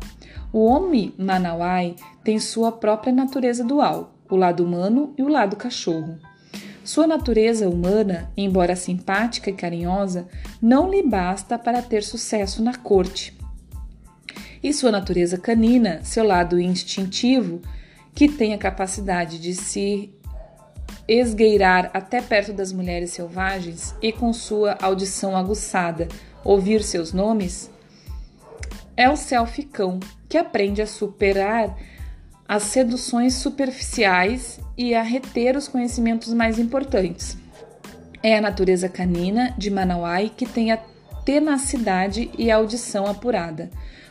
O 0.55 0.67
homem 0.67 1.13
Manawai 1.17 1.97
tem 2.23 2.39
sua 2.39 2.71
própria 2.71 3.11
natureza 3.11 3.61
dual, 3.61 4.15
o 4.31 4.37
lado 4.37 4.63
humano 4.63 5.13
e 5.17 5.21
o 5.21 5.27
lado 5.27 5.57
cachorro. 5.57 6.17
Sua 6.81 7.05
natureza 7.05 7.67
humana, 7.67 8.31
embora 8.37 8.73
simpática 8.73 9.49
e 9.49 9.53
carinhosa, 9.53 10.29
não 10.61 10.89
lhe 10.89 11.03
basta 11.03 11.59
para 11.59 11.81
ter 11.81 12.03
sucesso 12.03 12.63
na 12.63 12.73
corte. 12.73 13.37
E 14.63 14.71
sua 14.71 14.93
natureza 14.93 15.37
canina, 15.37 15.99
seu 16.03 16.23
lado 16.23 16.57
instintivo, 16.57 17.59
que 18.13 18.29
tem 18.29 18.53
a 18.53 18.57
capacidade 18.57 19.37
de 19.37 19.53
se 19.53 20.09
esgueirar 21.05 21.91
até 21.93 22.21
perto 22.21 22.53
das 22.53 22.71
mulheres 22.71 23.09
selvagens 23.09 23.93
e 24.01 24.09
com 24.13 24.31
sua 24.31 24.77
audição 24.81 25.35
aguçada 25.35 26.07
ouvir 26.45 26.81
seus 26.81 27.11
nomes, 27.11 27.69
é 28.97 29.09
o 29.09 29.15
self-cão 29.15 29.99
que 30.29 30.37
aprende 30.37 30.81
a 30.81 30.87
superar 30.87 31.77
as 32.47 32.63
seduções 32.63 33.33
superficiais 33.35 34.59
e 34.77 34.93
a 34.93 35.01
reter 35.01 35.57
os 35.57 35.67
conhecimentos 35.67 36.33
mais 36.33 36.59
importantes. 36.59 37.37
É 38.21 38.37
a 38.37 38.41
natureza 38.41 38.87
canina 38.87 39.53
de 39.57 39.69
Manawai 39.69 40.31
que 40.35 40.45
tem 40.45 40.71
a 40.71 40.77
tenacidade 41.23 42.29
e 42.37 42.51
a 42.51 42.57
audição 42.57 43.07
apurada, 43.07 43.69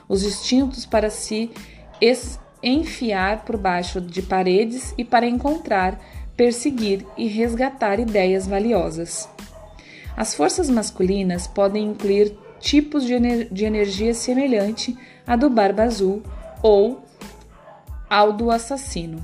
os 0.09 0.25
instintos 0.25 0.85
para 0.85 1.11
se 1.11 1.51
enfiar 2.63 3.45
por 3.45 3.57
baixo 3.57 4.01
de 4.01 4.21
paredes 4.21 4.93
e 4.99 5.05
para 5.05 5.27
encontrar, 5.27 6.01
perseguir 6.37 7.07
e 7.17 7.29
resgatar 7.29 8.01
ideias 8.01 8.47
valiosas. 8.47 9.29
As 10.17 10.35
forças 10.35 10.69
masculinas 10.69 11.47
podem 11.47 11.85
incluir 11.85 12.37
tipos 12.65 13.05
de, 13.05 13.13
ener 13.13 13.47
de 13.53 13.67
energia 13.67 14.15
semelhante 14.15 14.97
à 15.27 15.37
do 15.37 15.51
Barba 15.51 15.83
Azul 15.83 16.23
ou 16.63 17.05
ao 18.09 18.33
do 18.33 18.51
assassino, 18.51 19.23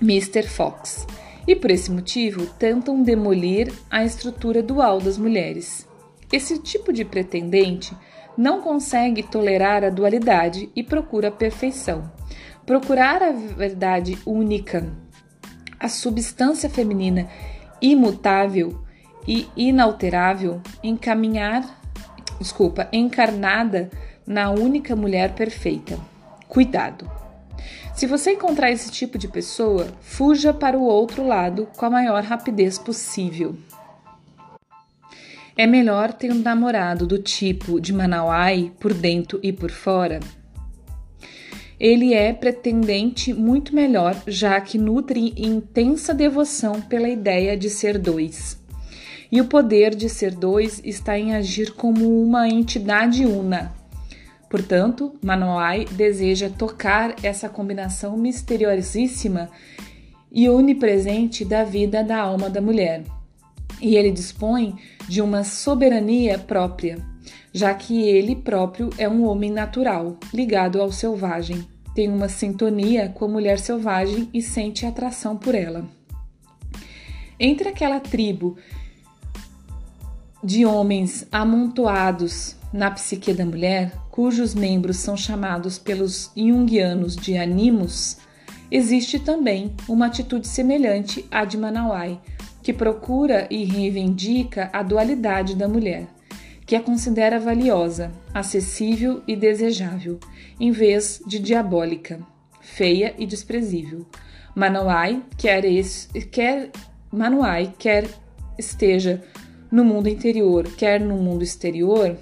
Mr. 0.00 0.46
Fox, 0.46 1.06
e 1.48 1.56
por 1.56 1.70
esse 1.70 1.90
motivo 1.90 2.44
tentam 2.58 3.02
demolir 3.02 3.72
a 3.90 4.04
estrutura 4.04 4.62
dual 4.62 5.00
das 5.00 5.16
mulheres. 5.16 5.88
Esse 6.30 6.58
tipo 6.58 6.92
de 6.92 7.02
pretendente 7.02 7.96
não 8.36 8.60
consegue 8.60 9.22
tolerar 9.22 9.82
a 9.82 9.88
dualidade 9.88 10.68
e 10.76 10.82
procura 10.82 11.28
a 11.28 11.32
perfeição. 11.32 12.12
Procurar 12.66 13.22
a 13.22 13.32
verdade 13.32 14.18
única, 14.26 14.86
a 15.78 15.88
substância 15.88 16.68
feminina 16.68 17.26
imutável 17.80 18.84
e 19.26 19.48
inalterável, 19.56 20.60
encaminhar, 20.82 21.79
desculpa, 22.40 22.88
encarnada 22.92 23.90
na 24.26 24.50
única 24.50 24.96
mulher 24.96 25.34
perfeita. 25.34 25.98
Cuidado! 26.48 27.10
Se 27.94 28.06
você 28.06 28.32
encontrar 28.32 28.70
esse 28.70 28.90
tipo 28.90 29.18
de 29.18 29.28
pessoa, 29.28 29.86
fuja 30.00 30.54
para 30.54 30.78
o 30.78 30.82
outro 30.82 31.26
lado 31.26 31.68
com 31.76 31.84
a 31.84 31.90
maior 31.90 32.22
rapidez 32.22 32.78
possível. 32.78 33.56
É 35.56 35.66
melhor 35.66 36.12
ter 36.12 36.32
um 36.32 36.40
namorado 36.40 37.06
do 37.06 37.18
tipo 37.18 37.78
de 37.78 37.92
Manauai 37.92 38.72
por 38.80 38.94
dentro 38.94 39.38
e 39.42 39.52
por 39.52 39.70
fora? 39.70 40.20
Ele 41.78 42.14
é 42.14 42.32
pretendente 42.32 43.32
muito 43.34 43.74
melhor, 43.74 44.14
já 44.26 44.60
que 44.60 44.78
nutre 44.78 45.34
intensa 45.36 46.14
devoção 46.14 46.80
pela 46.80 47.08
ideia 47.08 47.56
de 47.56 47.68
ser 47.68 47.98
dois. 47.98 48.59
E 49.30 49.40
o 49.40 49.46
poder 49.46 49.94
de 49.94 50.08
ser 50.08 50.34
dois 50.34 50.80
está 50.84 51.18
em 51.18 51.34
agir 51.34 51.72
como 51.72 52.22
uma 52.22 52.48
entidade 52.48 53.24
una, 53.24 53.72
Portanto, 54.50 55.14
Manoai 55.22 55.84
deseja 55.84 56.50
tocar 56.50 57.14
essa 57.24 57.48
combinação 57.48 58.16
misteriosíssima 58.16 59.48
e 60.30 60.48
onipresente 60.48 61.44
da 61.44 61.62
vida 61.62 62.02
da 62.02 62.18
alma 62.18 62.50
da 62.50 62.60
mulher. 62.60 63.04
E 63.80 63.94
ele 63.94 64.10
dispõe 64.10 64.74
de 65.08 65.22
uma 65.22 65.44
soberania 65.44 66.36
própria, 66.36 66.98
já 67.52 67.72
que 67.72 68.02
ele 68.02 68.34
próprio 68.34 68.90
é 68.98 69.08
um 69.08 69.24
homem 69.24 69.52
natural, 69.52 70.18
ligado 70.34 70.82
ao 70.82 70.90
selvagem. 70.90 71.64
Tem 71.94 72.08
uma 72.08 72.28
sintonia 72.28 73.08
com 73.08 73.26
a 73.26 73.28
mulher 73.28 73.60
selvagem 73.60 74.28
e 74.34 74.42
sente 74.42 74.84
atração 74.84 75.36
por 75.36 75.54
ela. 75.54 75.88
Entre 77.38 77.68
aquela 77.68 78.00
tribo 78.00 78.56
de 80.42 80.64
homens 80.64 81.26
amontoados 81.30 82.56
na 82.72 82.90
psique 82.90 83.32
da 83.32 83.44
mulher, 83.44 83.92
cujos 84.10 84.54
membros 84.54 84.96
são 84.98 85.16
chamados 85.16 85.78
pelos 85.78 86.30
junguianos 86.36 87.16
de 87.16 87.36
animus, 87.36 88.16
existe 88.70 89.18
também 89.18 89.74
uma 89.88 90.06
atitude 90.06 90.46
semelhante 90.46 91.26
à 91.30 91.44
de 91.44 91.58
Manawai, 91.58 92.20
que 92.62 92.72
procura 92.72 93.46
e 93.50 93.64
reivindica 93.64 94.70
a 94.72 94.82
dualidade 94.82 95.54
da 95.54 95.66
mulher, 95.66 96.06
que 96.64 96.76
a 96.76 96.80
considera 96.80 97.40
valiosa, 97.40 98.12
acessível 98.32 99.22
e 99.26 99.34
desejável, 99.34 100.20
em 100.58 100.70
vez 100.70 101.20
de 101.26 101.38
diabólica, 101.38 102.20
feia 102.60 103.14
e 103.18 103.26
desprezível. 103.26 104.06
Manawai 104.54 105.22
quer, 105.36 105.64
esse, 105.64 106.08
quer, 106.26 106.70
quer 107.78 108.08
esteja 108.58 109.22
no 109.70 109.84
mundo 109.84 110.08
interior, 110.08 110.64
quer 110.76 111.00
no 111.00 111.16
mundo 111.16 111.42
exterior, 111.42 112.16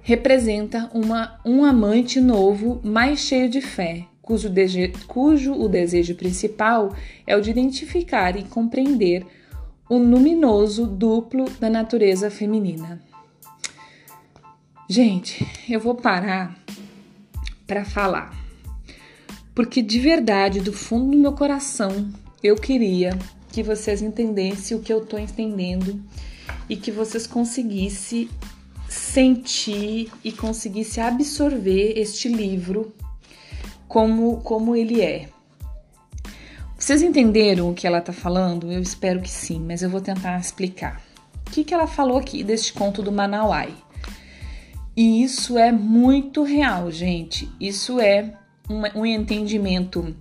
representa 0.00 0.90
uma, 0.94 1.38
um 1.44 1.64
amante 1.64 2.20
novo, 2.20 2.80
mais 2.82 3.20
cheio 3.20 3.48
de 3.48 3.60
fé, 3.60 4.06
cujo, 4.22 4.48
dege, 4.48 4.92
cujo 5.06 5.52
o 5.52 5.68
desejo 5.68 6.14
principal 6.14 6.94
é 7.26 7.36
o 7.36 7.40
de 7.40 7.50
identificar 7.50 8.36
e 8.36 8.44
compreender 8.44 9.26
o 9.88 9.98
luminoso 9.98 10.86
duplo 10.86 11.50
da 11.60 11.68
natureza 11.68 12.30
feminina. 12.30 13.00
Gente, 14.88 15.44
eu 15.68 15.80
vou 15.80 15.96
parar 15.96 16.56
para 17.66 17.84
falar, 17.84 18.32
porque 19.54 19.82
de 19.82 19.98
verdade, 19.98 20.60
do 20.60 20.72
fundo 20.72 21.10
do 21.10 21.16
meu 21.16 21.32
coração, 21.32 22.08
eu 22.42 22.54
queria 22.54 23.18
que 23.56 23.62
vocês 23.62 24.02
entendessem 24.02 24.76
o 24.76 24.82
que 24.82 24.92
eu 24.92 25.02
estou 25.02 25.18
entendendo 25.18 25.98
e 26.68 26.76
que 26.76 26.92
vocês 26.92 27.26
conseguissem 27.26 28.28
sentir 28.86 30.12
e 30.22 30.30
conseguisse 30.30 31.00
absorver 31.00 31.98
este 31.98 32.28
livro 32.28 32.92
como, 33.88 34.42
como 34.42 34.76
ele 34.76 35.00
é. 35.00 35.30
Vocês 36.78 37.00
entenderam 37.00 37.70
o 37.70 37.74
que 37.74 37.86
ela 37.86 37.96
está 37.96 38.12
falando? 38.12 38.70
Eu 38.70 38.82
espero 38.82 39.22
que 39.22 39.30
sim, 39.30 39.58
mas 39.58 39.80
eu 39.80 39.88
vou 39.88 40.02
tentar 40.02 40.38
explicar. 40.38 41.00
O 41.46 41.50
que, 41.50 41.64
que 41.64 41.72
ela 41.72 41.86
falou 41.86 42.18
aqui 42.18 42.44
deste 42.44 42.74
conto 42.74 43.02
do 43.02 43.10
Manauai? 43.10 43.74
E 44.94 45.22
isso 45.22 45.56
é 45.56 45.72
muito 45.72 46.42
real, 46.42 46.90
gente. 46.90 47.50
Isso 47.58 47.98
é 48.00 48.34
um, 48.68 49.00
um 49.00 49.06
entendimento 49.06 50.14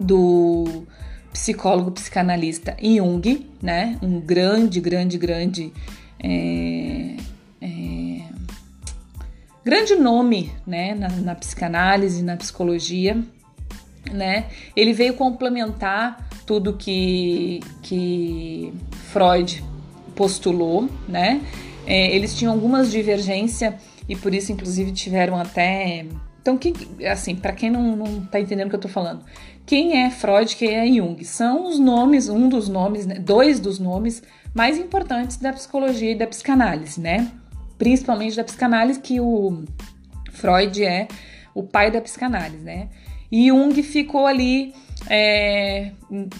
do 0.00 0.86
psicólogo 1.32 1.90
psicanalista 1.90 2.76
Jung, 2.80 3.46
né? 3.60 3.98
Um 4.02 4.20
grande, 4.20 4.80
grande, 4.80 5.18
grande 5.18 5.72
é, 6.22 7.16
é, 7.60 8.20
grande 9.64 9.94
nome 9.94 10.52
né, 10.66 10.94
na, 10.94 11.08
na 11.08 11.34
psicanálise, 11.34 12.22
na 12.22 12.36
psicologia. 12.36 13.22
Né? 14.10 14.46
Ele 14.76 14.92
veio 14.92 15.14
complementar 15.14 16.28
tudo 16.44 16.74
que, 16.74 17.60
que 17.82 18.72
Freud 19.12 19.64
postulou, 20.14 20.88
né? 21.08 21.40
É, 21.86 22.14
eles 22.14 22.36
tinham 22.36 22.52
algumas 22.52 22.90
divergências 22.90 23.74
e 24.08 24.16
por 24.16 24.34
isso, 24.34 24.52
inclusive, 24.52 24.92
tiveram 24.92 25.36
até. 25.38 26.06
Então, 26.42 26.58
quem, 26.58 26.74
assim, 27.08 27.36
para 27.36 27.52
quem 27.52 27.70
não, 27.70 27.96
não 27.96 28.26
tá 28.26 28.40
entendendo 28.40 28.66
o 28.66 28.70
que 28.70 28.76
eu 28.76 28.80
tô 28.80 28.88
falando, 28.88 29.24
quem 29.64 30.02
é 30.02 30.10
Freud, 30.10 30.54
quem 30.56 30.74
é 30.74 30.86
Jung? 30.86 31.24
São 31.24 31.68
os 31.68 31.78
nomes, 31.78 32.28
um 32.28 32.48
dos 32.48 32.68
nomes, 32.68 33.06
né, 33.06 33.14
dois 33.14 33.60
dos 33.60 33.78
nomes 33.78 34.22
mais 34.52 34.76
importantes 34.76 35.36
da 35.36 35.52
psicologia 35.52 36.10
e 36.10 36.14
da 36.16 36.26
psicanálise, 36.26 37.00
né? 37.00 37.30
Principalmente 37.78 38.36
da 38.36 38.44
psicanálise, 38.44 39.00
que 39.00 39.20
o 39.20 39.62
Freud 40.32 40.84
é 40.84 41.06
o 41.54 41.62
pai 41.62 41.90
da 41.92 42.00
psicanálise, 42.00 42.62
né? 42.62 42.88
E 43.30 43.48
Jung 43.48 43.80
ficou 43.82 44.26
ali 44.26 44.74
é, 45.08 45.92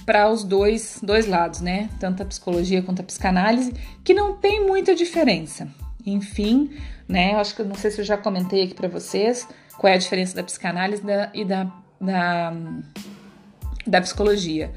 para 0.05 0.29
os 0.29 0.43
dois, 0.43 0.99
dois 1.03 1.27
lados, 1.27 1.61
né? 1.61 1.89
Tanto 2.01 2.23
a 2.23 2.27
psicologia 2.27 2.83
quanto 2.83 3.01
a 3.01 3.05
psicanálise, 3.05 3.73
que 4.03 4.13
não 4.13 4.37
tem 4.37 4.67
muita 4.67 4.95
diferença. 4.95 5.69
Enfim, 6.05 6.71
né? 7.09 7.35
Acho 7.37 7.55
que 7.55 7.63
não 7.63 7.77
sei 7.77 7.93
se 7.93 8.01
eu 8.01 8.05
já 8.05 8.17
comentei 8.17 8.65
aqui 8.65 8.75
para 8.75 8.89
vocês 8.89 9.47
qual 9.77 9.93
é 9.93 9.97
a 9.97 9.99
diferença 9.99 10.35
da 10.35 10.43
psicanálise 10.43 11.03
da, 11.03 11.31
e 11.35 11.45
da, 11.45 11.71
da, 12.01 12.53
da 13.87 14.01
psicologia. 14.01 14.71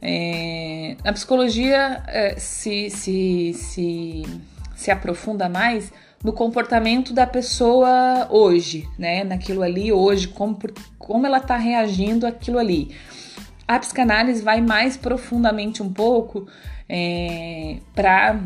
É, 0.00 0.96
a 1.04 1.12
psicologia 1.12 2.02
é, 2.06 2.36
se, 2.38 2.88
se, 2.90 3.52
se, 3.54 4.22
se 4.76 4.90
aprofunda 4.90 5.48
mais 5.48 5.92
no 6.22 6.32
comportamento 6.32 7.12
da 7.12 7.26
pessoa 7.26 8.26
hoje, 8.30 8.88
né? 8.98 9.24
Naquilo 9.24 9.62
ali 9.62 9.92
hoje, 9.92 10.28
como, 10.28 10.58
como 10.98 11.26
ela 11.26 11.38
está 11.38 11.56
reagindo 11.56 12.26
àquilo 12.26 12.58
ali. 12.58 12.94
A 13.66 13.78
psicanálise 13.78 14.42
vai 14.42 14.60
mais 14.60 14.96
profundamente 14.96 15.82
um 15.82 15.92
pouco 15.92 16.48
é, 16.88 17.78
para 17.94 18.40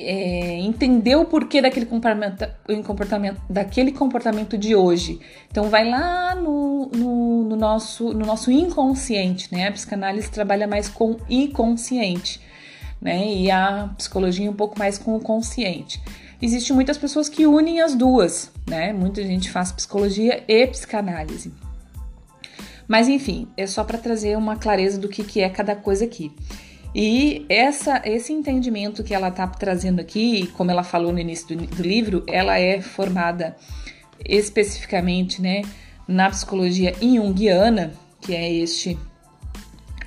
é, 0.00 0.58
entender 0.60 1.16
o 1.16 1.24
porquê 1.24 1.60
daquele 1.60 1.86
comportamento, 1.86 2.48
comportamento, 2.84 3.40
daquele 3.48 3.92
comportamento 3.92 4.56
de 4.56 4.74
hoje. 4.74 5.20
Então 5.50 5.68
vai 5.68 5.88
lá 5.88 6.34
no, 6.34 6.90
no, 6.94 7.44
no, 7.44 7.56
nosso, 7.56 8.12
no 8.12 8.24
nosso 8.24 8.50
inconsciente, 8.50 9.52
né? 9.52 9.68
A 9.68 9.72
psicanálise 9.72 10.30
trabalha 10.30 10.66
mais 10.66 10.88
com 10.88 11.16
inconsciente, 11.28 12.40
né? 13.00 13.26
E 13.26 13.50
a 13.50 13.90
psicologia 13.96 14.50
um 14.50 14.54
pouco 14.54 14.78
mais 14.78 14.98
com 14.98 15.14
o 15.14 15.20
consciente. 15.20 16.02
Existem 16.42 16.74
muitas 16.74 16.96
pessoas 16.96 17.28
que 17.28 17.46
unem 17.46 17.80
as 17.80 17.94
duas, 17.94 18.50
né? 18.66 18.92
Muita 18.92 19.22
gente 19.22 19.50
faz 19.50 19.70
psicologia 19.70 20.42
e 20.48 20.66
psicanálise. 20.66 21.52
Mas 22.88 23.08
enfim, 23.08 23.46
é 23.56 23.66
só 23.66 23.84
para 23.84 23.98
trazer 23.98 24.36
uma 24.36 24.56
clareza 24.56 24.98
do 24.98 25.08
que, 25.08 25.22
que 25.22 25.40
é 25.40 25.48
cada 25.48 25.76
coisa 25.76 26.04
aqui. 26.04 26.32
E 26.94 27.46
essa, 27.48 28.02
esse 28.04 28.32
entendimento 28.32 29.04
que 29.04 29.14
ela 29.14 29.28
está 29.28 29.46
trazendo 29.46 30.00
aqui, 30.00 30.48
como 30.48 30.70
ela 30.70 30.82
falou 30.82 31.12
no 31.12 31.20
início 31.20 31.56
do, 31.56 31.66
do, 31.66 31.82
livro, 31.82 32.24
ela 32.26 32.58
é 32.58 32.80
formada 32.80 33.56
especificamente 34.24 35.40
né, 35.40 35.62
na 36.06 36.28
psicologia 36.30 36.92
junguiana, 37.00 37.92
que 38.20 38.34
é 38.34 38.52
este, 38.52 38.98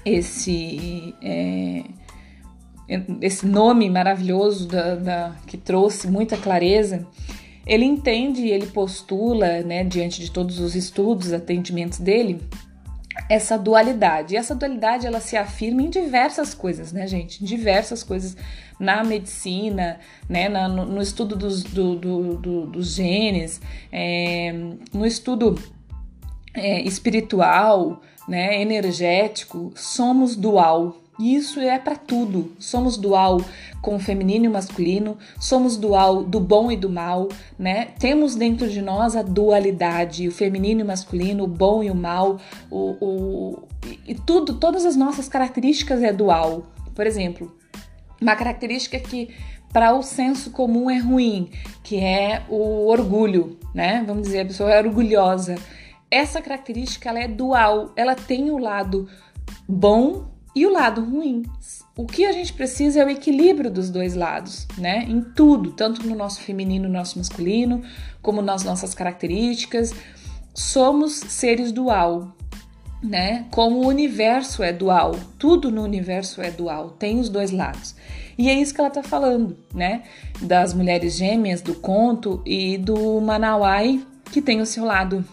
esse, 0.03 1.15
é, 1.21 1.83
esse 3.21 3.45
nome 3.45 3.89
maravilhoso 3.89 4.67
da, 4.67 4.95
da, 4.95 5.35
que 5.47 5.55
trouxe 5.55 6.09
muita 6.09 6.35
clareza. 6.35 7.07
Ele 7.65 7.85
entende 7.85 8.41
e 8.41 8.51
ele 8.51 8.67
postula, 8.67 9.61
né, 9.61 9.85
diante 9.85 10.19
de 10.19 10.29
todos 10.29 10.59
os 10.59 10.75
estudos, 10.75 11.31
atendimentos 11.31 11.99
dele, 11.99 12.41
essa 13.29 13.57
dualidade. 13.57 14.33
E 14.33 14.37
essa 14.37 14.55
dualidade 14.55 15.05
ela 15.07 15.19
se 15.19 15.37
afirma 15.37 15.81
em 15.81 15.89
diversas 15.89 16.53
coisas, 16.53 16.91
né, 16.91 17.07
gente? 17.07 17.43
Em 17.43 17.45
diversas 17.45 18.03
coisas 18.03 18.35
na 18.79 19.03
medicina, 19.03 19.99
né, 20.27 20.49
na, 20.49 20.67
no, 20.67 20.85
no, 20.85 21.01
estudo 21.01 21.35
dos, 21.35 21.63
do, 21.63 21.95
do, 21.95 22.37
do, 22.37 22.65
dos 22.67 22.95
genes, 22.95 23.61
é, 23.91 24.51
no 24.93 25.05
estudo 25.05 25.61
é, 26.53 26.81
espiritual, 26.81 28.01
né, 28.27 28.61
energético. 28.61 29.71
Somos 29.75 30.35
dual, 30.35 30.97
e 31.19 31.35
isso 31.35 31.59
é 31.59 31.77
para 31.77 31.95
tudo. 31.95 32.51
Somos 32.57 32.97
dual 32.97 33.41
com 33.81 33.95
o 33.95 33.99
feminino 33.99 34.45
e 34.45 34.47
o 34.47 34.51
masculino, 34.51 35.17
somos 35.39 35.77
dual 35.77 36.23
do 36.23 36.39
bom 36.39 36.71
e 36.71 36.77
do 36.77 36.89
mal, 36.89 37.29
né? 37.57 37.89
Temos 37.99 38.35
dentro 38.35 38.69
de 38.69 38.81
nós 38.81 39.15
a 39.15 39.21
dualidade, 39.21 40.27
o 40.27 40.31
feminino 40.31 40.81
e 40.81 40.83
o 40.83 40.87
masculino, 40.87 41.43
o 41.43 41.47
bom 41.47 41.83
e 41.83 41.91
o 41.91 41.95
mal, 41.95 42.39
o, 42.71 42.95
o 43.01 43.67
e 44.07 44.15
tudo, 44.15 44.55
todas 44.55 44.85
as 44.85 44.95
nossas 44.95 45.27
características 45.27 46.01
é 46.01 46.11
dual. 46.11 46.63
Por 46.95 47.05
exemplo, 47.05 47.55
uma 48.21 48.35
característica 48.35 48.99
que 48.99 49.29
para 49.71 49.93
o 49.93 50.01
senso 50.03 50.51
comum 50.51 50.89
é 50.89 50.99
ruim, 50.99 51.49
que 51.83 51.99
é 51.99 52.43
o 52.47 52.87
orgulho, 52.87 53.57
né? 53.73 54.03
Vamos 54.05 54.23
dizer, 54.23 54.41
a 54.41 54.45
pessoa 54.45 54.71
é 54.71 54.79
orgulhosa. 54.79 55.55
Essa 56.09 56.41
característica 56.41 57.09
ela 57.09 57.19
é 57.19 57.27
dual, 57.27 57.91
ela 57.95 58.15
tem 58.15 58.51
o 58.51 58.57
lado 58.57 59.09
bom 59.67 60.32
e 60.55 60.65
o 60.65 60.71
lado 60.71 61.03
ruim. 61.03 61.43
O 61.95 62.05
que 62.05 62.25
a 62.25 62.31
gente 62.31 62.53
precisa 62.53 63.01
é 63.01 63.05
o 63.05 63.09
equilíbrio 63.09 63.69
dos 63.69 63.89
dois 63.89 64.15
lados, 64.15 64.67
né? 64.77 65.05
Em 65.07 65.21
tudo, 65.21 65.71
tanto 65.71 66.05
no 66.07 66.15
nosso 66.15 66.41
feminino, 66.41 66.87
no 66.87 66.93
nosso 66.93 67.17
masculino, 67.17 67.83
como 68.21 68.41
nas 68.41 68.63
nossas 68.63 68.93
características. 68.93 69.93
Somos 70.53 71.13
seres 71.13 71.71
dual, 71.71 72.35
né? 73.01 73.45
Como 73.51 73.77
o 73.77 73.87
universo 73.87 74.63
é 74.63 74.71
dual, 74.71 75.15
tudo 75.37 75.71
no 75.71 75.83
universo 75.83 76.41
é 76.41 76.49
dual, 76.49 76.91
tem 76.91 77.19
os 77.19 77.29
dois 77.29 77.51
lados. 77.51 77.95
E 78.37 78.49
é 78.49 78.53
isso 78.53 78.73
que 78.73 78.81
ela 78.81 78.89
tá 78.89 79.03
falando, 79.03 79.57
né? 79.73 80.03
Das 80.41 80.73
mulheres 80.73 81.15
gêmeas, 81.15 81.61
do 81.61 81.75
conto 81.75 82.41
e 82.45 82.77
do 82.77 83.19
Manauai, 83.21 84.03
que 84.31 84.41
tem 84.41 84.61
o 84.61 84.65
seu 84.65 84.85
lado 84.85 85.23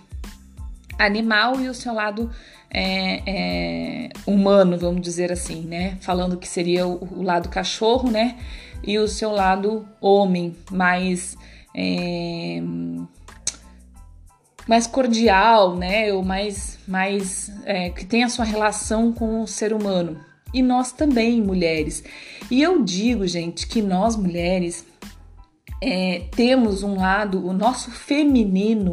animal 0.99 1.59
e 1.61 1.69
o 1.69 1.75
seu 1.75 1.95
lado 1.95 2.31
é, 2.73 3.23
é, 3.27 4.09
humano, 4.27 4.79
vamos 4.79 5.03
dizer 5.03 5.33
assim, 5.33 5.63
né? 5.63 5.99
Falando 6.01 6.37
que 6.37 6.49
seria 6.49 6.87
o, 6.87 7.19
o, 7.19 7.23
lado 7.23 7.49
cachorro, 7.49 8.11
né? 8.11 8.39
E 8.83 8.99
o 8.99 9.09
seu 9.09 9.31
lado 9.31 9.87
homem, 10.01 10.57
mais 10.71 11.37
é, 11.77 12.63
mais 14.69 14.87
cordial, 14.87 15.77
né? 15.77 16.13
Ou 16.13 16.23
mais, 16.23 16.79
mais 16.87 17.53
é, 17.65 17.91
que 17.91 18.07
tem 18.07 18.23
a 18.23 18.29
sua 18.29 18.45
relação 18.45 19.13
com 19.13 19.43
o 19.43 19.47
ser 19.47 19.73
humano. 19.73 20.19
E 20.55 20.63
nós 20.63 20.93
também, 20.93 21.43
mulheres. 21.43 22.05
E 22.51 22.63
eu 22.63 22.83
digo, 22.83 23.27
gente, 23.27 23.67
que 23.67 23.83
nós 23.83 24.17
mulheres 24.17 24.85
é, 25.83 26.23
temos 26.33 26.83
um 26.83 26.97
lado, 26.97 27.45
o 27.45 27.53
nosso 27.53 27.91
feminino 27.91 28.93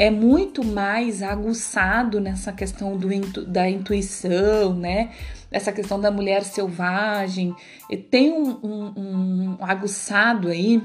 é 0.00 0.12
muito 0.12 0.64
mais 0.64 1.24
aguçado 1.24 2.20
nessa 2.20 2.52
questão 2.52 2.96
do, 2.96 3.08
da 3.44 3.68
intuição, 3.68 4.72
né? 4.72 5.10
Essa 5.50 5.72
questão 5.72 5.98
da 6.00 6.08
mulher 6.08 6.44
selvagem. 6.44 7.52
Tem 8.08 8.32
um, 8.32 8.48
um, 8.62 8.92
um 8.96 9.56
aguçado 9.60 10.46
aí 10.50 10.80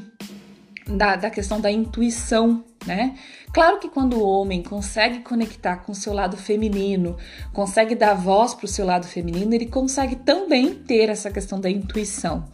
da, 0.87 1.15
da 1.15 1.29
questão 1.29 1.61
da 1.61 1.71
intuição, 1.71 2.63
né? 2.87 3.13
Claro 3.53 3.77
que 3.77 3.87
quando 3.87 4.17
o 4.17 4.27
homem 4.27 4.63
consegue 4.63 5.19
conectar 5.19 5.77
com 5.77 5.91
o 5.91 5.95
seu 5.95 6.11
lado 6.11 6.35
feminino, 6.35 7.15
consegue 7.53 7.93
dar 7.93 8.15
voz 8.15 8.55
para 8.55 8.65
o 8.65 8.67
seu 8.67 8.83
lado 8.83 9.05
feminino, 9.05 9.53
ele 9.53 9.67
consegue 9.67 10.15
também 10.15 10.73
ter 10.73 11.09
essa 11.09 11.29
questão 11.29 11.61
da 11.61 11.69
intuição. 11.69 12.45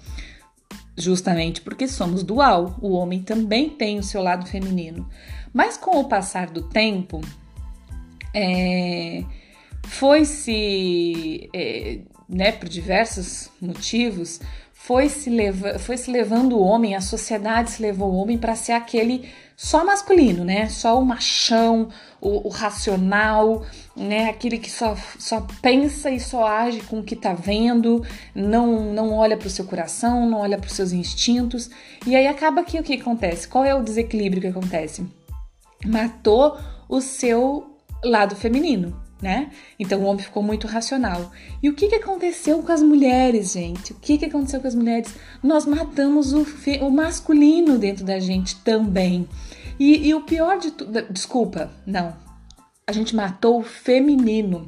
Justamente 0.97 1.61
porque 1.61 1.87
somos 1.87 2.21
dual, 2.21 2.75
o 2.81 2.91
homem 2.91 3.21
também 3.21 3.69
tem 3.69 3.97
o 3.97 4.03
seu 4.03 4.21
lado 4.21 4.45
feminino. 4.45 5.07
Mas 5.53 5.77
com 5.77 5.99
o 5.99 6.07
passar 6.07 6.49
do 6.49 6.63
tempo, 6.63 7.21
é, 8.33 9.23
foi-se, 9.85 11.49
é, 11.53 11.99
né, 12.27 12.51
por 12.51 12.69
diversos 12.69 13.49
motivos, 13.61 14.39
foi 14.89 15.09
se, 15.09 15.29
leva, 15.29 15.77
foi 15.77 15.97
se 15.97 16.09
levando 16.09 16.53
o 16.53 16.61
homem, 16.61 16.95
a 16.95 17.01
sociedade 17.01 17.71
se 17.71 17.81
levou 17.81 18.11
o 18.11 18.15
homem 18.15 18.37
para 18.37 18.55
ser 18.55 18.71
aquele 18.71 19.29
só 19.55 19.85
masculino, 19.85 20.45
né? 20.45 20.69
Só 20.69 20.99
o 20.99 21.05
machão, 21.05 21.89
o, 22.21 22.47
o, 22.47 22.49
racional, 22.49 23.65
né? 23.95 24.29
Aquele 24.29 24.57
que 24.57 24.71
só, 24.71 24.95
só 25.19 25.45
pensa 25.61 26.09
e 26.09 26.19
só 26.19 26.47
age 26.47 26.79
com 26.83 26.99
o 26.99 27.03
que 27.03 27.15
tá 27.15 27.33
vendo, 27.33 28.01
não, 28.33 28.93
não 28.93 29.13
olha 29.13 29.35
para 29.35 29.47
o 29.47 29.51
seu 29.51 29.65
coração, 29.65 30.29
não 30.29 30.39
olha 30.39 30.57
para 30.57 30.67
os 30.67 30.73
seus 30.73 30.93
instintos. 30.93 31.69
E 32.07 32.15
aí 32.15 32.25
acaba 32.25 32.63
que 32.63 32.79
o 32.79 32.83
que 32.83 32.93
acontece? 32.93 33.47
Qual 33.49 33.65
é 33.65 33.75
o 33.75 33.83
desequilíbrio 33.83 34.41
que 34.41 34.47
acontece? 34.47 35.05
Matou 35.85 36.57
o 36.87 37.01
seu 37.01 37.77
lado 38.03 38.35
feminino, 38.35 38.99
né? 39.21 39.51
Então 39.77 40.01
o 40.01 40.05
homem 40.05 40.23
ficou 40.23 40.41
muito 40.41 40.67
racional. 40.67 41.31
E 41.61 41.69
o 41.69 41.73
que, 41.73 41.87
que 41.87 41.95
aconteceu 41.95 42.61
com 42.63 42.71
as 42.71 42.81
mulheres, 42.81 43.53
gente? 43.53 43.93
O 43.93 43.95
que, 43.95 44.17
que 44.17 44.25
aconteceu 44.25 44.59
com 44.59 44.67
as 44.67 44.75
mulheres? 44.75 45.13
Nós 45.43 45.65
matamos 45.65 46.33
o, 46.33 46.45
o 46.81 46.91
masculino 46.91 47.77
dentro 47.77 48.03
da 48.03 48.19
gente 48.19 48.55
também. 48.57 49.27
E, 49.79 50.07
e 50.07 50.13
o 50.13 50.21
pior 50.21 50.57
de 50.57 50.71
tudo. 50.71 51.01
Desculpa, 51.11 51.71
não. 51.85 52.15
A 52.85 52.91
gente 52.91 53.15
matou 53.15 53.59
o 53.59 53.63
feminino. 53.63 54.67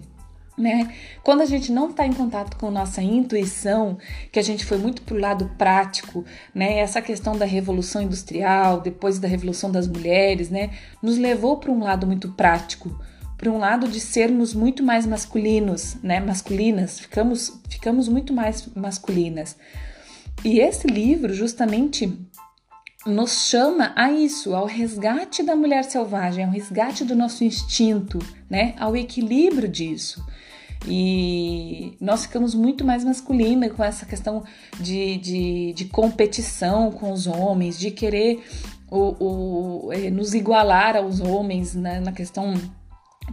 Né? 0.57 0.93
Quando 1.23 1.41
a 1.41 1.45
gente 1.45 1.71
não 1.71 1.89
está 1.89 2.05
em 2.05 2.13
contato 2.13 2.57
com 2.57 2.69
nossa 2.69 3.01
intuição, 3.01 3.97
que 4.31 4.37
a 4.37 4.43
gente 4.43 4.65
foi 4.65 4.77
muito 4.77 5.01
para 5.01 5.15
o 5.15 5.19
lado 5.19 5.49
prático, 5.57 6.25
né? 6.53 6.79
Essa 6.79 7.01
questão 7.01 7.37
da 7.37 7.45
revolução 7.45 8.01
industrial, 8.01 8.81
depois 8.81 9.17
da 9.17 9.27
revolução 9.27 9.71
das 9.71 9.87
mulheres, 9.87 10.49
né? 10.49 10.71
Nos 11.01 11.17
levou 11.17 11.57
para 11.57 11.71
um 11.71 11.79
lado 11.79 12.05
muito 12.05 12.33
prático, 12.33 12.99
para 13.37 13.49
um 13.49 13.57
lado 13.57 13.87
de 13.87 13.99
sermos 13.99 14.53
muito 14.53 14.83
mais 14.83 15.05
masculinos, 15.05 15.95
né? 16.03 16.19
Masculinas, 16.19 16.99
ficamos, 16.99 17.59
ficamos 17.69 18.07
muito 18.07 18.33
mais 18.33 18.67
masculinas. 18.75 19.55
E 20.43 20.59
esse 20.59 20.85
livro 20.87 21.33
justamente 21.33 22.11
nos 23.05 23.47
chama 23.47 23.91
a 23.95 24.11
isso, 24.11 24.53
ao 24.53 24.65
resgate 24.65 25.41
da 25.41 25.55
mulher 25.55 25.83
selvagem, 25.83 26.45
ao 26.45 26.51
resgate 26.51 27.03
do 27.03 27.15
nosso 27.15 27.43
instinto, 27.43 28.19
né? 28.49 28.75
Ao 28.79 28.95
equilíbrio 28.95 29.67
disso. 29.67 30.23
E 30.87 31.95
nós 32.01 32.23
ficamos 32.23 32.55
muito 32.55 32.83
mais 32.83 33.03
masculina 33.03 33.69
com 33.69 33.83
essa 33.83 34.05
questão 34.05 34.43
de, 34.79 35.17
de, 35.17 35.73
de 35.73 35.85
competição 35.85 36.91
com 36.91 37.11
os 37.11 37.27
homens, 37.27 37.77
de 37.77 37.91
querer 37.91 38.43
o, 38.89 39.87
o, 39.87 39.93
é, 39.93 40.09
nos 40.09 40.33
igualar 40.33 40.95
aos 40.95 41.19
homens 41.19 41.75
né, 41.75 41.99
na 41.99 42.11
questão 42.11 42.53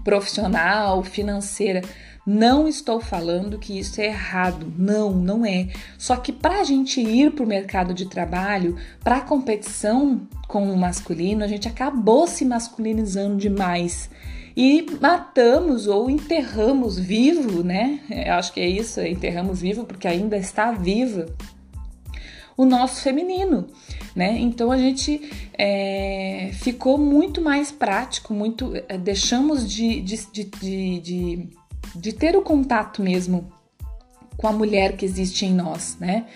profissional, 0.04 1.02
financeira. 1.02 1.82
Não 2.30 2.68
estou 2.68 3.00
falando 3.00 3.58
que 3.58 3.78
isso 3.78 4.02
é 4.02 4.08
errado, 4.08 4.70
não, 4.76 5.10
não 5.12 5.46
é. 5.46 5.68
Só 5.96 6.14
que 6.14 6.30
para 6.30 6.60
a 6.60 6.62
gente 6.64 7.00
ir 7.00 7.32
para 7.32 7.42
o 7.42 7.48
mercado 7.48 7.94
de 7.94 8.04
trabalho, 8.04 8.76
para 9.02 9.16
a 9.16 9.20
competição 9.22 10.20
com 10.46 10.70
o 10.70 10.76
masculino, 10.76 11.42
a 11.42 11.48
gente 11.48 11.66
acabou 11.66 12.26
se 12.26 12.44
masculinizando 12.44 13.38
demais 13.38 14.10
e 14.54 14.84
matamos 15.00 15.86
ou 15.86 16.10
enterramos 16.10 16.98
vivo, 16.98 17.62
né? 17.64 18.00
Eu 18.10 18.34
acho 18.34 18.52
que 18.52 18.60
é 18.60 18.68
isso, 18.68 19.00
enterramos 19.00 19.62
vivo 19.62 19.86
porque 19.86 20.06
ainda 20.06 20.36
está 20.36 20.70
viva 20.70 21.34
o 22.58 22.66
nosso 22.66 23.00
feminino, 23.00 23.68
né? 24.14 24.36
Então 24.38 24.70
a 24.70 24.76
gente 24.76 25.30
é, 25.56 26.50
ficou 26.52 26.98
muito 26.98 27.40
mais 27.40 27.72
prático, 27.72 28.34
muito 28.34 28.74
é, 28.86 28.98
deixamos 28.98 29.66
de, 29.66 30.02
de, 30.02 30.16
de, 30.30 31.00
de, 31.00 31.48
de 31.94 32.12
ter 32.12 32.36
o 32.36 32.42
contato 32.42 33.02
mesmo 33.02 33.50
com 34.36 34.46
a 34.46 34.52
mulher 34.52 34.96
que 34.96 35.04
existe 35.04 35.44
em 35.44 35.54
nós, 35.54 35.96
né? 35.98 36.26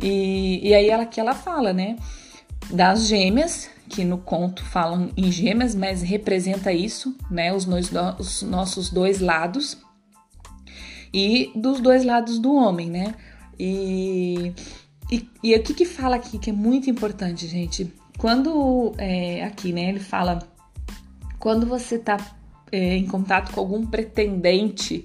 E, 0.00 0.68
e 0.68 0.74
aí 0.74 0.88
ela 0.88 1.04
que 1.04 1.20
ela 1.20 1.34
fala, 1.34 1.72
né? 1.72 1.96
Das 2.70 3.06
gêmeas 3.06 3.68
que 3.88 4.04
no 4.04 4.18
conto 4.18 4.64
falam 4.64 5.10
em 5.16 5.30
gêmeas, 5.30 5.74
mas 5.74 6.02
representa 6.02 6.72
isso, 6.72 7.14
né? 7.30 7.52
Os, 7.52 7.66
os 8.18 8.42
nossos 8.42 8.90
dois 8.90 9.20
lados 9.20 9.78
e 11.12 11.52
dos 11.54 11.80
dois 11.80 12.04
lados 12.04 12.38
do 12.38 12.54
homem, 12.54 12.90
né? 12.90 13.14
E, 13.58 14.52
e, 15.10 15.28
e 15.42 15.54
o 15.54 15.62
que 15.62 15.74
que 15.74 15.84
fala 15.84 16.16
aqui 16.16 16.38
que 16.38 16.50
é 16.50 16.52
muito 16.52 16.90
importante, 16.90 17.46
gente? 17.46 17.92
Quando 18.18 18.92
é, 18.98 19.44
aqui, 19.44 19.72
né? 19.72 19.90
Ele 19.90 20.00
fala 20.00 20.40
quando 21.38 21.66
você 21.66 21.98
tá 21.98 22.16
é, 22.74 22.96
em 22.96 23.06
contato 23.06 23.52
com 23.52 23.60
algum 23.60 23.86
pretendente, 23.86 25.04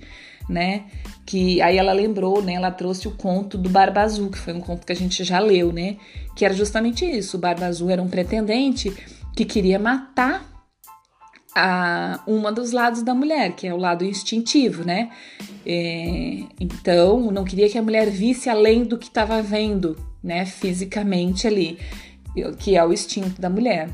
né? 0.49 0.85
Que 1.23 1.61
aí 1.61 1.77
ela 1.77 1.93
lembrou, 1.93 2.41
né? 2.41 2.53
Ela 2.53 2.71
trouxe 2.71 3.07
o 3.07 3.11
conto 3.11 3.59
do 3.59 3.69
Barba 3.69 4.01
Azul, 4.01 4.31
que 4.31 4.39
foi 4.39 4.53
um 4.53 4.59
conto 4.59 4.87
que 4.87 4.91
a 4.91 4.95
gente 4.95 5.23
já 5.23 5.39
leu, 5.39 5.71
né? 5.71 5.97
Que 6.35 6.45
era 6.45 6.53
justamente 6.53 7.05
isso. 7.05 7.37
O 7.37 7.39
Barba 7.39 7.67
Azul 7.67 7.91
era 7.91 8.01
um 8.01 8.07
pretendente 8.07 8.91
que 9.35 9.45
queria 9.45 9.77
matar 9.77 10.49
a 11.55 12.23
uma 12.25 12.51
dos 12.51 12.71
lados 12.71 13.03
da 13.03 13.13
mulher, 13.13 13.55
que 13.55 13.67
é 13.67 13.73
o 13.73 13.77
lado 13.77 14.03
instintivo, 14.03 14.83
né? 14.83 15.11
É, 15.63 16.45
então, 16.59 17.29
não 17.29 17.43
queria 17.43 17.69
que 17.69 17.77
a 17.77 17.83
mulher 17.83 18.09
visse 18.09 18.49
além 18.49 18.83
do 18.83 18.97
que 18.97 19.07
estava 19.07 19.43
vendo, 19.43 19.95
né? 20.23 20.43
Fisicamente 20.43 21.45
ali, 21.45 21.77
que 22.57 22.75
é 22.75 22.83
o 22.83 22.91
instinto 22.91 23.39
da 23.39 23.49
mulher. 23.49 23.89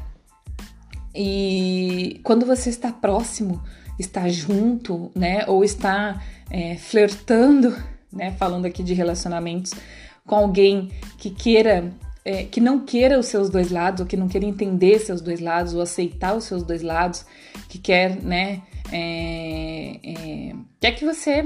E 1.16 2.20
quando 2.24 2.46
você 2.46 2.70
está 2.70 2.92
próximo, 2.92 3.62
está 3.98 4.28
junto, 4.28 5.12
né? 5.16 5.46
Ou 5.48 5.64
está 5.64 6.22
é, 6.50 6.76
flertando, 6.76 7.76
né? 8.12 8.32
Falando 8.38 8.66
aqui 8.66 8.84
de 8.84 8.94
relacionamentos 8.94 9.74
com 10.26 10.36
alguém 10.36 10.92
que 11.18 11.30
queira, 11.30 11.94
é, 12.24 12.44
que 12.44 12.60
não 12.60 12.80
queira 12.80 13.20
os 13.20 13.28
seus 13.28 13.50
dois 13.50 13.72
lados, 13.72 14.02
ou 14.02 14.06
que 14.06 14.18
não 14.18 14.28
queira 14.28 14.46
entender 14.46 15.00
seus 15.00 15.22
dois 15.22 15.40
lados, 15.40 15.74
ou 15.74 15.82
aceitar 15.82 16.36
os 16.36 16.44
seus 16.44 16.64
dois 16.64 16.82
lados, 16.82 17.26
que 17.70 17.78
quer, 17.78 18.22
né? 18.22 18.62
É, 18.92 20.00
é 20.04 20.56
quer 20.80 20.92
que 20.92 21.06
você 21.06 21.44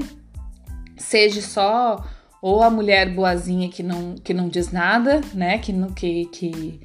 seja 0.96 1.40
só 1.40 2.04
ou 2.42 2.62
a 2.62 2.70
mulher 2.70 3.14
boazinha 3.14 3.68
que 3.68 3.82
não, 3.82 4.14
que 4.14 4.32
não 4.32 4.48
diz 4.48 4.72
nada, 4.72 5.20
né? 5.34 5.58
Que 5.58 5.72
não, 5.72 5.92
que, 5.92 6.26
que, 6.26 6.80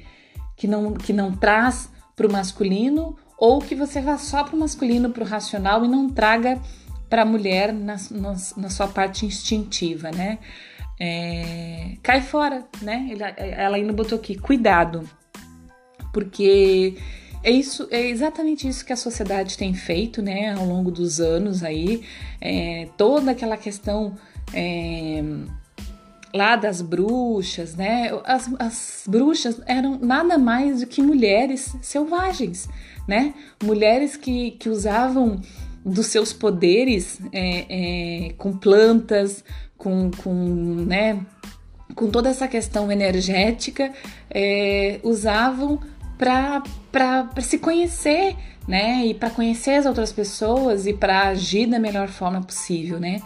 que 0.56 0.66
não, 0.66 0.92
que 0.94 1.12
não 1.12 1.32
traz 1.34 1.90
para 2.16 2.26
o 2.26 2.32
masculino, 2.32 3.14
ou 3.38 3.60
que 3.60 3.74
você 3.74 4.00
vá 4.00 4.16
só 4.16 4.42
para 4.42 4.56
o 4.56 4.58
masculino, 4.58 5.10
para 5.10 5.22
o 5.22 5.26
racional 5.26 5.84
e 5.84 5.88
não 5.88 6.08
traga 6.08 6.58
para 7.10 7.22
a 7.22 7.26
mulher 7.26 7.72
na, 7.72 7.96
na, 8.10 8.34
na, 8.56 8.70
sua 8.70 8.88
parte 8.88 9.26
instintiva, 9.26 10.10
né? 10.10 10.38
É, 10.98 11.96
cai 12.02 12.22
fora, 12.22 12.66
né? 12.80 13.10
Ela 13.36 13.76
ainda 13.76 13.92
botou 13.92 14.18
aqui, 14.18 14.34
cuidado, 14.34 15.08
porque 16.12 16.96
é 17.44 17.50
isso, 17.50 17.86
é 17.90 18.00
exatamente 18.00 18.66
isso 18.66 18.84
que 18.84 18.92
a 18.92 18.96
sociedade 18.96 19.58
tem 19.58 19.74
feito, 19.74 20.22
né? 20.22 20.54
Ao 20.54 20.64
longo 20.64 20.90
dos 20.90 21.20
anos 21.20 21.62
aí, 21.62 22.02
é, 22.40 22.88
toda 22.96 23.32
aquela 23.32 23.58
questão 23.58 24.16
é, 24.54 25.22
lá 26.36 26.56
das 26.56 26.82
bruxas, 26.82 27.74
né? 27.74 28.10
As, 28.24 28.50
as 28.58 29.04
bruxas 29.08 29.60
eram 29.66 29.98
nada 29.98 30.38
mais 30.38 30.80
do 30.80 30.86
que 30.86 31.02
mulheres 31.02 31.74
selvagens, 31.82 32.68
né? 33.08 33.34
Mulheres 33.62 34.16
que, 34.16 34.52
que 34.52 34.68
usavam 34.68 35.40
dos 35.84 36.06
seus 36.06 36.32
poderes 36.32 37.20
é, 37.32 38.26
é, 38.28 38.32
com 38.32 38.52
plantas, 38.56 39.44
com, 39.78 40.10
com, 40.10 40.34
né, 40.34 41.24
com 41.94 42.10
toda 42.10 42.28
essa 42.28 42.48
questão 42.48 42.90
energética, 42.90 43.92
é, 44.28 44.98
usavam 45.04 45.78
para 46.18 46.62
se 47.40 47.58
conhecer, 47.58 48.34
né? 48.66 49.06
E 49.06 49.14
para 49.14 49.30
conhecer 49.30 49.72
as 49.72 49.86
outras 49.86 50.12
pessoas 50.12 50.86
e 50.86 50.92
para 50.92 51.28
agir 51.28 51.66
da 51.66 51.78
melhor 51.78 52.08
forma 52.08 52.42
possível, 52.42 52.98
né? 52.98 53.20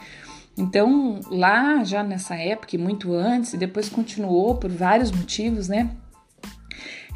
Então, 0.56 1.20
lá 1.30 1.82
já 1.84 2.02
nessa 2.02 2.34
época, 2.34 2.76
e 2.76 2.78
muito 2.78 3.14
antes, 3.14 3.54
e 3.54 3.56
depois 3.56 3.88
continuou 3.88 4.56
por 4.56 4.70
vários 4.70 5.10
motivos, 5.10 5.68
né? 5.68 5.90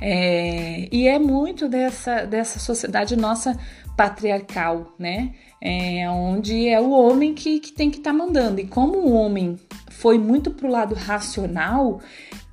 É, 0.00 0.88
e 0.90 1.06
é 1.06 1.18
muito 1.18 1.68
dessa, 1.68 2.24
dessa 2.24 2.58
sociedade 2.58 3.16
nossa 3.16 3.58
patriarcal, 3.96 4.94
né? 4.98 5.32
É, 5.60 6.08
onde 6.10 6.68
é 6.68 6.80
o 6.80 6.90
homem 6.90 7.32
que, 7.32 7.58
que 7.58 7.72
tem 7.72 7.90
que 7.90 7.98
estar 7.98 8.12
tá 8.12 8.16
mandando. 8.16 8.60
E 8.60 8.66
como 8.66 8.98
o 8.98 9.12
homem 9.12 9.58
foi 9.90 10.18
muito 10.18 10.50
pro 10.50 10.68
lado 10.68 10.94
racional, 10.94 12.00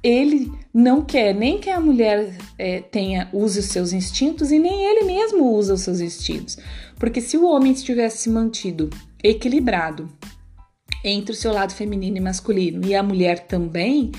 ele 0.04 0.52
não 0.74 1.04
quer 1.04 1.34
nem 1.34 1.60
que 1.60 1.70
a 1.70 1.80
mulher 1.80 2.36
é, 2.58 2.80
tenha 2.80 3.28
use 3.34 3.60
os 3.60 3.66
seus 3.66 3.92
instintos 3.92 4.52
e 4.52 4.58
nem 4.58 4.86
ele 4.86 5.04
mesmo 5.04 5.54
usa 5.54 5.74
os 5.74 5.82
seus 5.82 6.00
instintos. 6.00 6.58
Porque 6.98 7.20
se 7.20 7.38
o 7.38 7.46
homem 7.46 7.74
tivesse 7.74 8.30
mantido 8.30 8.90
equilibrado 9.24 10.10
entre 11.04 11.34
o 11.34 11.36
seu 11.36 11.52
lado 11.52 11.74
feminino 11.74 12.18
e 12.18 12.22
masculino 12.22 12.86
e 12.86 12.96
a 12.96 13.04
mulher 13.04 13.48
também, 13.48 14.12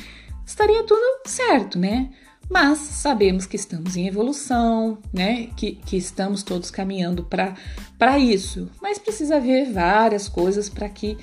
estaria 0.44 0.84
tudo 0.84 1.22
certo, 1.26 1.78
né? 1.78 2.10
mas 2.52 2.78
sabemos 2.78 3.46
que 3.46 3.56
estamos 3.56 3.96
em 3.96 4.06
evolução, 4.06 4.98
né? 5.10 5.48
Que, 5.56 5.72
que 5.72 5.96
estamos 5.96 6.42
todos 6.42 6.70
caminhando 6.70 7.24
para 7.24 8.18
isso, 8.18 8.70
mas 8.80 8.98
precisa 8.98 9.36
haver 9.36 9.72
várias 9.72 10.28
coisas 10.28 10.68
para 10.68 10.86
que 10.86 11.16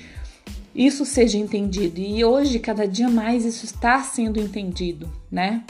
isso 0.74 1.04
seja 1.04 1.38
entendido. 1.38 2.00
E 2.00 2.24
hoje, 2.24 2.58
cada 2.58 2.86
dia 2.86 3.08
mais, 3.08 3.44
isso 3.44 3.64
está 3.64 4.02
sendo 4.02 4.40
entendido, 4.40 5.08
né? 5.30 5.64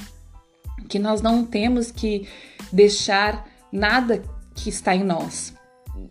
Que 0.88 0.98
nós 0.98 1.20
não 1.20 1.44
temos 1.44 1.90
que 1.90 2.26
deixar 2.72 3.46
nada 3.70 4.22
que 4.54 4.70
está 4.70 4.96
em 4.96 5.04
nós, 5.04 5.52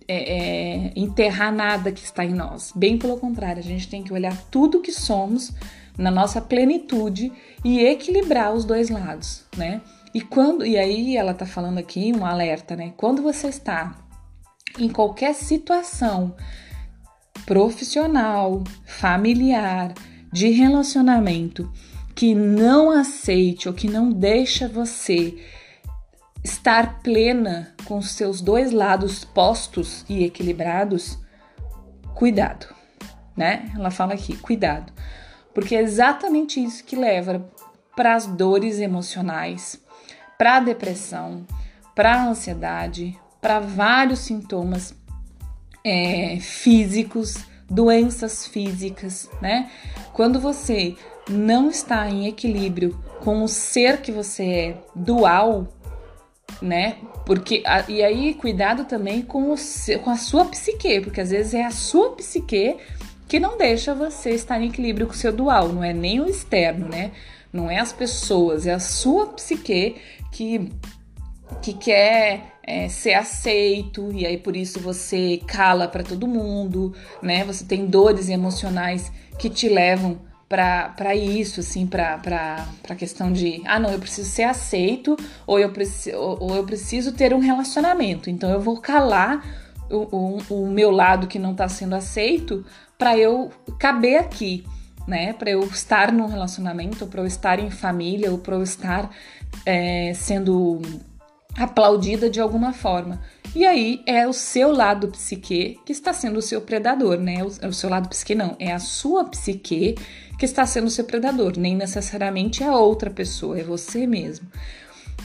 é, 0.07 0.37
é, 0.37 0.93
enterrar 0.95 1.53
nada 1.53 1.91
que 1.91 2.03
está 2.03 2.25
em 2.25 2.33
nós. 2.33 2.71
Bem 2.75 2.97
pelo 2.97 3.17
contrário, 3.17 3.59
a 3.59 3.65
gente 3.65 3.87
tem 3.87 4.03
que 4.03 4.13
olhar 4.13 4.35
tudo 4.49 4.81
que 4.81 4.91
somos 4.91 5.53
na 5.97 6.09
nossa 6.09 6.39
plenitude 6.41 7.31
e 7.63 7.79
equilibrar 7.79 8.53
os 8.53 8.65
dois 8.65 8.89
lados, 8.89 9.45
né? 9.57 9.81
E 10.13 10.21
quando 10.21 10.65
e 10.65 10.77
aí 10.77 11.15
ela 11.15 11.33
tá 11.33 11.45
falando 11.45 11.77
aqui 11.77 12.11
um 12.15 12.25
alerta, 12.25 12.75
né? 12.75 12.93
Quando 12.97 13.21
você 13.21 13.47
está 13.47 13.95
em 14.79 14.89
qualquer 14.89 15.33
situação 15.35 16.35
profissional, 17.45 18.63
familiar, 18.85 19.93
de 20.31 20.49
relacionamento 20.49 21.71
que 22.15 22.35
não 22.35 22.91
aceite 22.91 23.67
ou 23.67 23.73
que 23.73 23.87
não 23.89 24.11
deixa 24.11 24.67
você 24.67 25.37
estar 26.43 26.99
plena 26.99 27.73
com 27.85 28.01
seus 28.01 28.41
dois 28.41 28.71
lados 28.71 29.25
postos 29.25 30.05
e 30.07 30.23
equilibrados, 30.23 31.17
cuidado, 32.13 32.67
né? 33.35 33.71
Ela 33.75 33.91
fala 33.91 34.13
aqui, 34.13 34.35
cuidado, 34.37 34.91
porque 35.53 35.75
é 35.75 35.81
exatamente 35.81 36.63
isso 36.63 36.83
que 36.83 36.95
leva 36.95 37.49
para 37.95 38.15
as 38.15 38.25
dores 38.25 38.79
emocionais, 38.79 39.81
para 40.37 40.57
a 40.57 40.59
depressão, 40.59 41.45
para 41.93 42.13
a 42.13 42.27
ansiedade, 42.27 43.19
para 43.41 43.59
vários 43.59 44.19
sintomas 44.19 44.93
é, 45.83 46.37
físicos, 46.39 47.35
doenças 47.69 48.47
físicas, 48.47 49.29
né? 49.41 49.69
Quando 50.13 50.39
você 50.39 50.95
não 51.29 51.69
está 51.69 52.09
em 52.09 52.27
equilíbrio 52.27 52.97
com 53.19 53.43
o 53.43 53.47
ser 53.47 54.01
que 54.01 54.11
você 54.11 54.43
é 54.45 54.83
dual, 54.95 55.67
né? 56.61 56.97
Porque 57.25 57.63
e 57.87 58.03
aí 58.03 58.33
cuidado 58.33 58.85
também 58.85 59.21
com, 59.21 59.53
o, 59.53 59.55
com 60.03 60.09
a 60.09 60.17
sua 60.17 60.45
psique, 60.45 61.01
porque 61.01 61.21
às 61.21 61.31
vezes 61.31 61.53
é 61.53 61.63
a 61.63 61.71
sua 61.71 62.15
psique 62.15 62.77
que 63.27 63.39
não 63.39 63.57
deixa 63.57 63.93
você 63.93 64.31
estar 64.31 64.59
em 64.59 64.69
equilíbrio 64.69 65.07
com 65.07 65.13
o 65.13 65.15
seu 65.15 65.31
dual, 65.31 65.69
não 65.69 65.83
é 65.83 65.93
nem 65.93 66.19
o 66.19 66.27
externo, 66.27 66.87
né? 66.87 67.11
Não 67.53 67.69
é 67.69 67.77
as 67.79 67.93
pessoas, 67.93 68.65
é 68.65 68.73
a 68.73 68.79
sua 68.79 69.27
psique 69.27 69.95
que 70.31 70.71
que 71.61 71.73
quer 71.73 72.57
é, 72.63 72.87
ser 72.87 73.15
aceito 73.15 74.11
e 74.13 74.25
aí 74.25 74.37
por 74.37 74.55
isso 74.55 74.79
você 74.79 75.41
cala 75.47 75.87
para 75.87 76.03
todo 76.03 76.27
mundo, 76.27 76.93
né? 77.21 77.43
Você 77.43 77.65
tem 77.65 77.85
dores 77.85 78.29
emocionais 78.29 79.11
que 79.37 79.49
te 79.49 79.67
levam 79.67 80.28
para 80.49 81.15
isso, 81.15 81.59
assim, 81.59 81.85
para 81.85 82.19
a 82.89 82.95
questão 82.95 83.31
de, 83.31 83.61
ah, 83.65 83.79
não, 83.79 83.91
eu 83.91 83.99
preciso 83.99 84.27
ser 84.27 84.43
aceito 84.43 85.15
ou 85.45 85.59
eu, 85.59 85.71
preciso, 85.71 86.17
ou, 86.17 86.55
eu 86.55 86.63
preciso 86.63 87.11
ter 87.11 87.35
um 87.35 87.39
relacionamento. 87.39 88.31
Então 88.31 88.49
eu 88.49 88.59
vou 88.59 88.81
calar 88.81 89.45
o, 89.91 90.41
o, 90.49 90.63
o 90.63 90.67
meu 90.67 90.89
lado 90.89 91.27
que 91.27 91.37
não 91.37 91.51
está 91.51 91.69
sendo 91.69 91.93
aceito 91.93 92.65
para 92.97 93.15
eu 93.15 93.51
caber 93.77 94.19
aqui, 94.19 94.65
né? 95.07 95.33
Para 95.33 95.51
eu 95.51 95.61
estar 95.65 96.11
num 96.11 96.25
relacionamento, 96.25 97.05
para 97.05 97.21
eu 97.21 97.27
estar 97.27 97.59
em 97.59 97.69
família, 97.69 98.31
ou 98.31 98.39
para 98.39 98.55
eu 98.55 98.63
estar 98.63 99.09
é, 99.63 100.13
sendo 100.15 100.81
aplaudida 101.57 102.29
de 102.29 102.39
alguma 102.39 102.73
forma. 102.73 103.21
E 103.55 103.65
aí 103.65 104.01
é 104.05 104.27
o 104.27 104.33
seu 104.33 104.71
lado 104.71 105.07
psique 105.07 105.79
que 105.85 105.91
está 105.91 106.13
sendo 106.13 106.37
o 106.37 106.41
seu 106.41 106.61
predador, 106.61 107.17
né? 107.17 107.43
O, 107.43 107.67
o 107.67 107.73
seu 107.73 107.89
lado 107.89 108.07
psique 108.09 108.35
não, 108.35 108.55
é 108.59 108.71
a 108.71 108.79
sua 108.79 109.25
psique 109.25 109.95
que 110.37 110.45
está 110.45 110.65
sendo 110.65 110.89
seu 110.89 111.03
predador, 111.03 111.57
nem 111.57 111.75
necessariamente 111.75 112.63
a 112.63 112.75
outra 112.75 113.09
pessoa, 113.09 113.59
é 113.59 113.63
você 113.63 114.05
mesmo. 114.05 114.47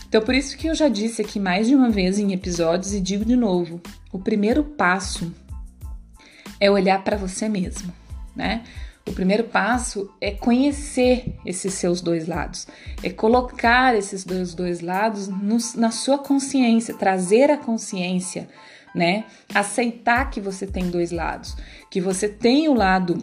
Então, 0.08 0.22
por 0.22 0.34
isso 0.34 0.56
que 0.56 0.66
eu 0.66 0.74
já 0.74 0.88
disse 0.88 1.22
aqui 1.22 1.38
mais 1.38 1.68
de 1.68 1.74
uma 1.74 1.90
vez 1.90 2.18
em 2.18 2.32
episódios 2.32 2.94
e 2.94 3.00
digo 3.00 3.24
de 3.24 3.36
novo: 3.36 3.80
o 4.12 4.18
primeiro 4.18 4.64
passo 4.64 5.32
é 6.58 6.70
olhar 6.70 7.04
para 7.04 7.16
você 7.16 7.48
mesmo, 7.48 7.92
né? 8.34 8.64
O 9.06 9.12
primeiro 9.12 9.44
passo 9.44 10.10
é 10.18 10.30
conhecer 10.30 11.36
esses 11.44 11.74
seus 11.74 12.00
dois 12.00 12.26
lados, 12.26 12.66
é 13.02 13.10
colocar 13.10 13.94
esses 13.94 14.24
dois, 14.24 14.54
dois 14.54 14.80
lados 14.80 15.28
no, 15.28 15.58
na 15.76 15.90
sua 15.90 16.16
consciência, 16.16 16.94
trazer 16.94 17.50
a 17.50 17.58
consciência, 17.58 18.48
né? 18.94 19.24
Aceitar 19.54 20.30
que 20.30 20.40
você 20.40 20.66
tem 20.66 20.88
dois 20.88 21.10
lados, 21.10 21.54
que 21.90 22.00
você 22.00 22.28
tem 22.28 22.66
o 22.66 22.72
lado 22.72 23.18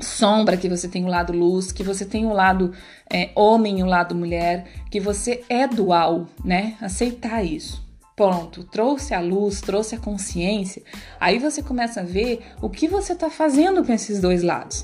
sombra, 0.00 0.56
que 0.56 0.68
você 0.68 0.88
tem 0.88 1.04
o 1.04 1.08
lado 1.08 1.32
luz, 1.32 1.70
que 1.70 1.84
você 1.84 2.04
tem 2.04 2.26
o 2.26 2.32
lado 2.32 2.72
é, 3.10 3.30
homem 3.36 3.78
e 3.78 3.82
o 3.84 3.86
lado 3.86 4.16
mulher, 4.16 4.66
que 4.90 4.98
você 4.98 5.44
é 5.48 5.68
dual, 5.68 6.26
né? 6.44 6.76
Aceitar 6.80 7.44
isso. 7.44 7.91
Pronto, 8.14 8.64
trouxe 8.64 9.14
a 9.14 9.20
luz, 9.20 9.60
trouxe 9.60 9.94
a 9.94 9.98
consciência, 9.98 10.82
aí 11.18 11.38
você 11.38 11.62
começa 11.62 12.00
a 12.00 12.04
ver 12.04 12.44
o 12.60 12.68
que 12.68 12.86
você 12.86 13.14
está 13.14 13.30
fazendo 13.30 13.84
com 13.84 13.92
esses 13.92 14.20
dois 14.20 14.42
lados. 14.42 14.82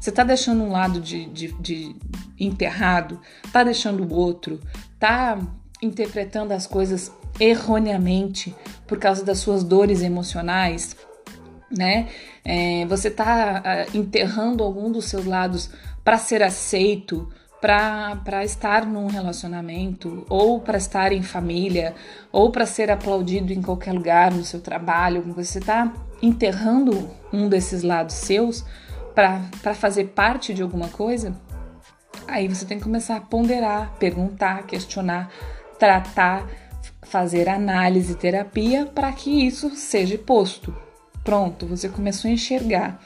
Você 0.00 0.08
está 0.08 0.24
deixando 0.24 0.62
um 0.62 0.70
lado 0.70 0.98
de, 0.98 1.26
de, 1.26 1.52
de 1.60 1.94
enterrado, 2.38 3.20
está 3.44 3.62
deixando 3.62 4.02
o 4.02 4.14
outro, 4.14 4.58
está 4.94 5.38
interpretando 5.82 6.52
as 6.52 6.66
coisas 6.66 7.12
erroneamente 7.38 8.54
por 8.86 8.98
causa 8.98 9.22
das 9.22 9.38
suas 9.38 9.62
dores 9.62 10.00
emocionais, 10.00 10.96
né? 11.70 12.08
É, 12.42 12.86
você 12.86 13.08
está 13.08 13.62
uh, 13.62 13.96
enterrando 13.96 14.64
algum 14.64 14.90
dos 14.90 15.04
seus 15.04 15.26
lados 15.26 15.70
para 16.02 16.18
ser 16.18 16.42
aceito, 16.42 17.28
para 17.60 18.44
estar 18.44 18.86
num 18.86 19.06
relacionamento, 19.06 20.24
ou 20.28 20.60
para 20.60 20.78
estar 20.78 21.12
em 21.12 21.22
família, 21.22 21.94
ou 22.32 22.50
para 22.50 22.64
ser 22.64 22.90
aplaudido 22.90 23.52
em 23.52 23.60
qualquer 23.60 23.92
lugar, 23.92 24.32
no 24.32 24.44
seu 24.44 24.60
trabalho. 24.60 25.22
Você 25.36 25.58
está 25.58 25.92
enterrando 26.22 27.10
um 27.32 27.48
desses 27.48 27.82
lados 27.82 28.14
seus 28.14 28.64
para 29.14 29.74
fazer 29.74 30.04
parte 30.06 30.54
de 30.54 30.62
alguma 30.62 30.88
coisa. 30.88 31.36
Aí 32.26 32.48
você 32.48 32.64
tem 32.64 32.78
que 32.78 32.84
começar 32.84 33.16
a 33.16 33.20
ponderar, 33.20 33.92
perguntar, 33.98 34.62
questionar, 34.66 35.30
tratar, 35.78 36.48
fazer 37.02 37.48
análise, 37.48 38.14
terapia 38.14 38.86
para 38.86 39.12
que 39.12 39.46
isso 39.46 39.70
seja 39.74 40.16
posto. 40.16 40.74
Pronto, 41.22 41.66
você 41.66 41.88
começou 41.88 42.30
a 42.30 42.34
enxergar 42.34 43.00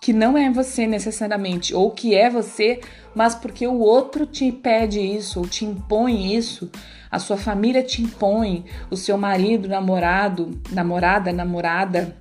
que 0.00 0.12
não 0.12 0.36
é 0.36 0.50
você 0.50 0.86
necessariamente, 0.86 1.74
ou 1.74 1.90
que 1.90 2.14
é 2.14 2.28
você, 2.28 2.80
mas 3.14 3.34
porque 3.34 3.66
o 3.66 3.78
outro 3.78 4.26
te 4.26 4.50
pede 4.50 5.00
isso, 5.00 5.40
ou 5.40 5.46
te 5.46 5.64
impõe 5.64 6.34
isso, 6.34 6.70
a 7.10 7.18
sua 7.18 7.36
família 7.36 7.82
te 7.82 8.02
impõe, 8.02 8.64
o 8.90 8.96
seu 8.96 9.16
marido, 9.16 9.68
namorado, 9.68 10.60
namorada, 10.70 11.32
namorada, 11.32 12.16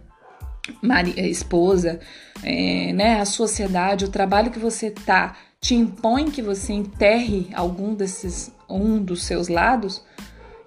esposa, 1.17 1.99
é, 2.43 2.93
né, 2.93 3.19
a 3.19 3.25
sociedade, 3.25 4.05
o 4.05 4.09
trabalho 4.09 4.51
que 4.51 4.59
você 4.59 4.91
tá, 4.91 5.35
te 5.59 5.75
impõe 5.75 6.29
que 6.29 6.41
você 6.41 6.73
enterre 6.73 7.49
algum 7.53 7.95
desses, 7.95 8.51
um 8.69 9.01
dos 9.01 9.23
seus 9.23 9.47
lados, 9.47 10.03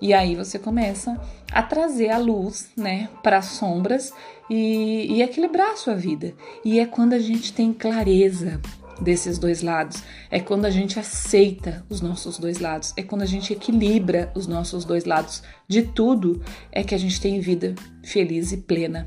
e 0.01 0.13
aí 0.13 0.35
você 0.35 0.59
começa 0.59 1.19
a 1.53 1.63
trazer 1.63 2.11
a 2.11 2.19
luz, 2.19 2.69
né, 2.77 3.09
para 3.23 3.39
as 3.39 3.47
sombras 3.47 4.13
e, 4.51 5.07
e 5.09 5.23
equilibrar 5.23 5.71
a 5.71 5.77
sua 5.77 5.95
vida. 5.95 6.35
E 6.65 6.81
é 6.81 6.87
quando 6.87 7.13
a 7.13 7.19
gente 7.19 7.53
tem 7.53 7.73
clareza 7.73 8.61
desses 9.01 9.39
dois 9.39 9.63
lados, 9.63 10.03
é 10.31 10.41
quando 10.41 10.65
a 10.65 10.71
gente 10.71 10.99
aceita 10.99 11.85
os 11.89 12.01
nossos 12.01 12.39
dois 12.39 12.59
lados, 12.59 12.93
é 12.97 13.03
quando 13.03 13.23
a 13.23 13.27
gente 13.27 13.53
equilibra 13.53 14.33
os 14.35 14.47
nossos 14.47 14.85
dois 14.85 15.05
lados 15.05 15.43
de 15.69 15.83
tudo, 15.83 16.43
é 16.73 16.83
que 16.83 16.95
a 16.95 16.99
gente 16.99 17.21
tem 17.21 17.41
vida 17.41 17.75
feliz 18.03 18.53
e 18.53 18.57
plena. 18.57 19.05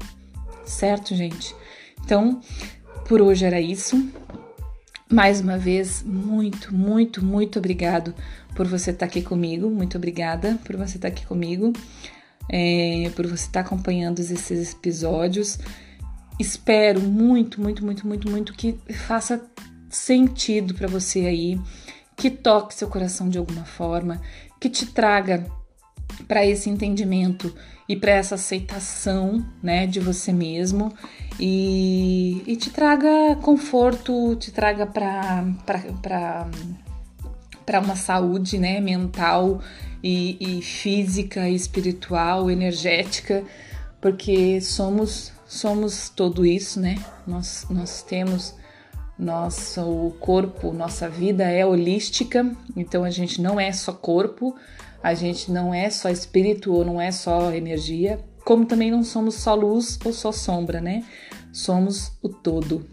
Certo, 0.66 1.16
gente? 1.16 1.56
Então, 2.04 2.40
por 3.08 3.22
hoje 3.22 3.46
era 3.46 3.60
isso. 3.60 4.08
Mais 5.12 5.42
uma 5.42 5.58
vez, 5.58 6.04
muito, 6.04 6.74
muito, 6.74 7.26
muito 7.26 7.58
obrigado 7.58 8.14
por 8.56 8.68
você 8.68 8.92
estar 8.92 9.08
aqui 9.08 9.24
comigo. 9.24 9.70
Muito 9.70 9.98
obrigada 9.98 10.60
por 10.64 10.76
você 10.76 10.98
estar 10.98 11.08
aqui 11.08 11.26
comigo 11.26 11.74
é, 12.50 13.12
por 13.16 13.28
você 13.28 13.46
estar 13.46 13.62
acompanhando 13.62 14.20
esses 14.20 14.74
episódios. 14.74 15.60
Espero 16.40 17.00
muito, 17.00 17.62
muito, 17.62 17.86
muito, 17.86 18.08
muito, 18.08 18.30
muito 18.30 18.54
que 18.54 18.76
faça 19.08 19.42
sentido 19.90 20.74
para 20.74 20.88
você 20.88 21.22
aí, 21.22 21.60
que 22.16 22.30
toque 22.30 22.76
seu 22.76 22.88
coração 22.88 23.30
de 23.30 23.38
alguma 23.38 23.64
forma, 23.66 24.22
que 24.60 24.70
te 24.70 24.86
traga 24.86 25.46
para 26.28 26.46
esse 26.46 26.70
entendimento 26.70 27.54
e 27.88 27.96
para 27.96 28.12
essa 28.12 28.36
aceitação, 28.36 29.44
né, 29.64 29.88
de 29.88 30.00
você 30.00 30.32
mesmo 30.32 30.94
e, 31.40 32.44
e 32.46 32.56
te 32.56 32.70
traga 32.70 33.36
conforto, 33.42 34.36
te 34.36 34.52
traga 34.52 34.86
para 34.86 35.46
para 37.66 37.80
uma 37.82 37.96
saúde, 37.96 38.58
né, 38.58 38.82
mental 38.82 39.62
e, 40.04 40.58
e 40.58 40.62
física, 40.62 41.48
espiritual, 41.48 42.50
energética, 42.50 43.44
porque 44.02 44.60
somos 44.60 45.32
somos 45.48 46.10
tudo 46.10 46.46
isso, 46.46 46.80
né? 46.80 47.04
Nós, 47.26 47.66
nós 47.72 48.04
temos 48.04 48.56
nosso 49.20 50.14
corpo, 50.22 50.72
nossa 50.72 51.10
vida 51.10 51.44
é 51.44 51.66
holística, 51.66 52.50
então 52.74 53.04
a 53.04 53.10
gente 53.10 53.42
não 53.42 53.60
é 53.60 53.70
só 53.74 53.92
corpo, 53.92 54.56
a 55.04 55.14
gente 55.14 55.52
não 55.52 55.74
é 55.74 55.90
só 55.90 56.10
espírito 56.10 56.74
ou 56.74 56.86
não 56.86 57.02
é 57.02 57.12
só 57.12 57.52
energia, 57.52 58.24
como 58.46 58.66
também 58.66 58.90
não 58.90 59.04
somos 59.04 59.36
só 59.36 59.54
luz 59.54 60.00
ou 60.06 60.14
só 60.14 60.32
sombra, 60.32 60.80
né? 60.80 61.04
Somos 61.52 62.14
o 62.24 62.30
todo. 62.30 62.88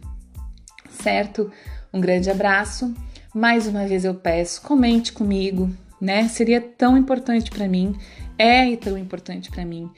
Certo? 0.90 1.52
Um 1.92 2.00
grande 2.00 2.28
abraço. 2.28 2.92
Mais 3.32 3.68
uma 3.68 3.86
vez 3.86 4.04
eu 4.04 4.14
peço, 4.14 4.62
comente 4.62 5.12
comigo, 5.12 5.70
né? 6.00 6.26
Seria 6.26 6.60
tão 6.60 6.96
importante 6.98 7.50
para 7.50 7.68
mim, 7.68 7.96
é 8.36 8.74
tão 8.76 8.98
importante 8.98 9.50
para 9.50 9.64
mim 9.64 9.90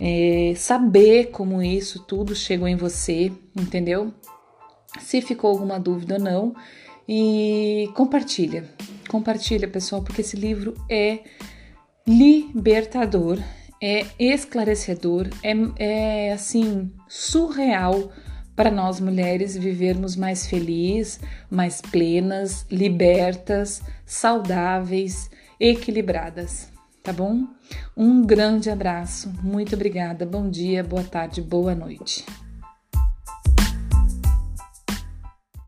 é, 0.00 0.54
saber 0.56 1.26
como 1.26 1.62
isso 1.62 2.00
tudo 2.00 2.34
chegou 2.34 2.66
em 2.66 2.74
você, 2.74 3.30
entendeu? 3.54 4.12
Se 4.98 5.20
ficou 5.20 5.50
alguma 5.50 5.78
dúvida 5.78 6.14
ou 6.14 6.20
não, 6.20 6.54
e 7.08 7.90
compartilha, 7.94 8.64
compartilha, 9.08 9.66
pessoal, 9.66 10.02
porque 10.02 10.20
esse 10.20 10.36
livro 10.36 10.74
é 10.88 11.20
libertador, 12.06 13.38
é 13.82 14.06
esclarecedor, 14.18 15.28
é, 15.42 15.54
é 15.78 16.32
assim 16.32 16.92
surreal 17.08 18.12
para 18.54 18.70
nós 18.70 19.00
mulheres 19.00 19.56
vivermos 19.56 20.16
mais 20.16 20.46
felizes, 20.46 21.18
mais 21.50 21.80
plenas, 21.80 22.66
libertas, 22.70 23.82
saudáveis, 24.04 25.30
equilibradas, 25.58 26.70
tá 27.02 27.12
bom? 27.12 27.44
Um 27.96 28.22
grande 28.22 28.70
abraço, 28.70 29.32
muito 29.42 29.74
obrigada, 29.74 30.26
bom 30.26 30.48
dia, 30.48 30.84
boa 30.84 31.04
tarde, 31.04 31.40
boa 31.40 31.74
noite. 31.74 32.24